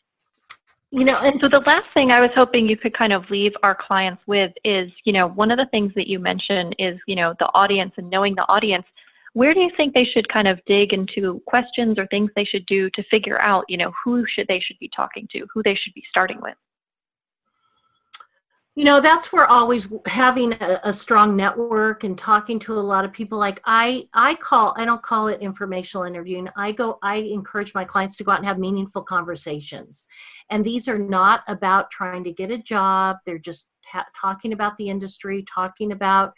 you 0.91 1.04
know 1.04 1.17
and 1.17 1.39
so 1.41 1.47
the 1.47 1.60
last 1.62 1.88
thing 1.95 2.12
i 2.12 2.21
was 2.21 2.30
hoping 2.36 2.69
you 2.69 2.78
could 2.78 2.95
kind 2.95 3.12
of 3.12 3.28
leave 3.32 3.52
our 3.63 3.73
clients 3.73 4.21
with 4.28 4.52
is 4.63 4.91
you 5.06 5.12
know 5.12 5.26
one 5.26 5.49
of 5.49 5.58
the 5.58 5.65
things 5.67 5.91
that 5.95 6.08
you 6.08 6.19
mentioned 6.19 6.76
is 6.78 6.99
you 7.08 7.15
know 7.15 7.34
the 7.39 7.49
audience 7.56 7.91
and 7.97 8.08
knowing 8.12 8.36
the 8.36 8.47
audience 8.47 8.86
where 9.34 9.54
do 9.54 9.60
you 9.62 9.72
think 9.76 9.93
they 9.93 10.06
should 10.06 10.30
kind 10.30 10.48
of 10.48 10.62
dig 10.65 10.93
into 10.93 11.41
questions 11.48 11.98
or 11.98 12.06
things 12.08 12.32
they 12.36 12.46
should 12.46 12.65
do 12.67 12.89
to 12.91 13.04
figure 13.04 13.41
out, 13.41 13.65
you 13.67 13.78
know, 13.78 13.91
who 14.04 14.26
should 14.28 14.48
they 14.48 14.60
should 14.60 14.78
be 14.80 14.89
talking 14.96 15.28
to, 15.32 15.46
who 15.54 15.63
they 15.63 15.76
should 15.76 15.93
be 15.93 16.04
starting 16.10 16.39
with? 16.41 16.56
You 18.76 18.86
know, 18.86 19.00
that's 19.00 19.32
where 19.32 19.46
always 19.46 19.88
having 20.08 20.54
a, 20.54 20.80
a, 20.84 20.91
strong 20.91 21.36
network 21.36 22.04
and 22.04 22.17
talking 22.17 22.58
to 22.62 22.74
a 22.74 22.82
lot 22.82 23.06
of 23.06 23.13
people. 23.13 23.38
Like 23.38 23.62
I, 23.65 24.08
I 24.15 24.34
call, 24.36 24.74
I 24.78 24.86
don't 24.86 25.04
call 25.04 25.28
it 25.28 25.41
informational 25.41 26.06
interviewing. 26.06 26.50
I 26.58 26.72
go, 26.72 26.98
I 27.04 27.17
encourage 27.17 27.76
my 27.76 27.86
clients 27.86 28.15
to 28.15 28.24
go 28.24 28.32
out 28.32 28.39
and 28.39 28.48
have 28.48 28.58
meaningful 28.58 29.04
conversations. 29.04 30.06
And 30.50 30.65
these 30.65 30.88
are 30.88 30.98
not 30.98 31.43
about 31.48 31.91
trying 31.91 32.24
to 32.24 32.32
get 32.32 32.50
a 32.50 32.58
job. 32.58 33.17
They're 33.28 33.38
just 33.38 33.67
ta- 33.91 34.08
talking 34.19 34.54
about 34.54 34.76
the 34.78 34.89
industry, 34.89 35.46
talking 35.54 35.91
about 35.91 36.34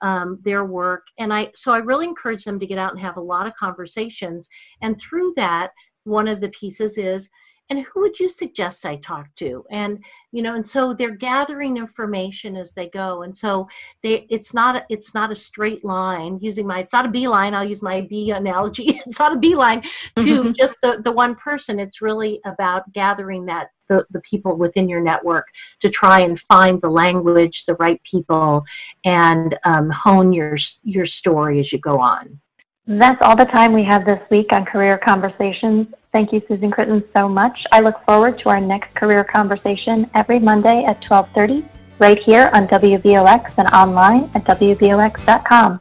um, 0.00 0.38
their 0.42 0.64
work. 0.64 1.06
And 1.18 1.32
I, 1.32 1.50
so 1.54 1.72
I 1.72 1.78
really 1.78 2.06
encourage 2.06 2.44
them 2.44 2.58
to 2.58 2.66
get 2.66 2.78
out 2.78 2.92
and 2.92 3.00
have 3.00 3.16
a 3.16 3.20
lot 3.20 3.46
of 3.46 3.54
conversations. 3.54 4.48
And 4.82 5.00
through 5.00 5.34
that, 5.36 5.70
one 6.04 6.28
of 6.28 6.40
the 6.40 6.50
pieces 6.50 6.98
is, 6.98 7.28
and 7.70 7.84
who 7.84 8.00
would 8.00 8.18
you 8.18 8.28
suggest 8.28 8.86
I 8.86 8.96
talk 8.96 9.26
to? 9.36 9.64
And 9.70 10.02
you 10.32 10.42
know, 10.42 10.54
and 10.54 10.66
so 10.66 10.94
they're 10.94 11.10
gathering 11.10 11.76
information 11.76 12.56
as 12.56 12.72
they 12.72 12.88
go. 12.88 13.22
And 13.22 13.36
so 13.36 13.68
they, 14.02 14.26
it's 14.28 14.52
not, 14.52 14.76
a, 14.76 14.86
it's 14.88 15.14
not 15.14 15.32
a 15.32 15.36
straight 15.36 15.84
line. 15.84 16.38
Using 16.40 16.66
my, 16.66 16.80
it's 16.80 16.92
not 16.92 17.06
a 17.06 17.10
beeline. 17.10 17.54
I'll 17.54 17.64
use 17.64 17.82
my 17.82 18.02
bee 18.02 18.30
analogy. 18.30 19.00
it's 19.06 19.18
not 19.18 19.34
a 19.34 19.38
beeline 19.38 19.82
to 20.18 20.42
mm-hmm. 20.42 20.52
just 20.58 20.76
the 20.82 21.00
the 21.02 21.12
one 21.12 21.34
person. 21.34 21.78
It's 21.78 22.00
really 22.00 22.40
about 22.44 22.90
gathering 22.92 23.46
that 23.46 23.68
the, 23.88 24.04
the 24.10 24.20
people 24.20 24.56
within 24.56 24.88
your 24.88 25.00
network 25.00 25.48
to 25.80 25.88
try 25.88 26.20
and 26.20 26.38
find 26.38 26.80
the 26.80 26.90
language, 26.90 27.64
the 27.64 27.74
right 27.76 28.02
people, 28.02 28.64
and 29.04 29.58
um, 29.64 29.90
hone 29.90 30.32
your 30.32 30.56
your 30.84 31.06
story 31.06 31.60
as 31.60 31.72
you 31.72 31.78
go 31.78 31.98
on. 31.98 32.40
That's 32.86 33.20
all 33.20 33.36
the 33.36 33.44
time 33.44 33.74
we 33.74 33.84
have 33.84 34.06
this 34.06 34.20
week 34.30 34.50
on 34.52 34.64
Career 34.64 34.96
Conversations. 34.96 35.88
Thank 36.12 36.32
you, 36.32 36.42
Susan 36.48 36.70
Chritton, 36.70 37.04
so 37.14 37.28
much. 37.28 37.66
I 37.70 37.80
look 37.80 38.02
forward 38.06 38.38
to 38.40 38.48
our 38.48 38.60
next 38.60 38.94
career 38.94 39.24
conversation 39.24 40.08
every 40.14 40.38
Monday 40.38 40.84
at 40.84 41.04
1230, 41.08 41.68
right 41.98 42.18
here 42.18 42.50
on 42.54 42.66
WVOX 42.66 43.58
and 43.58 43.68
online 43.68 44.30
at 44.34 44.44
WVOX.com. 44.44 45.80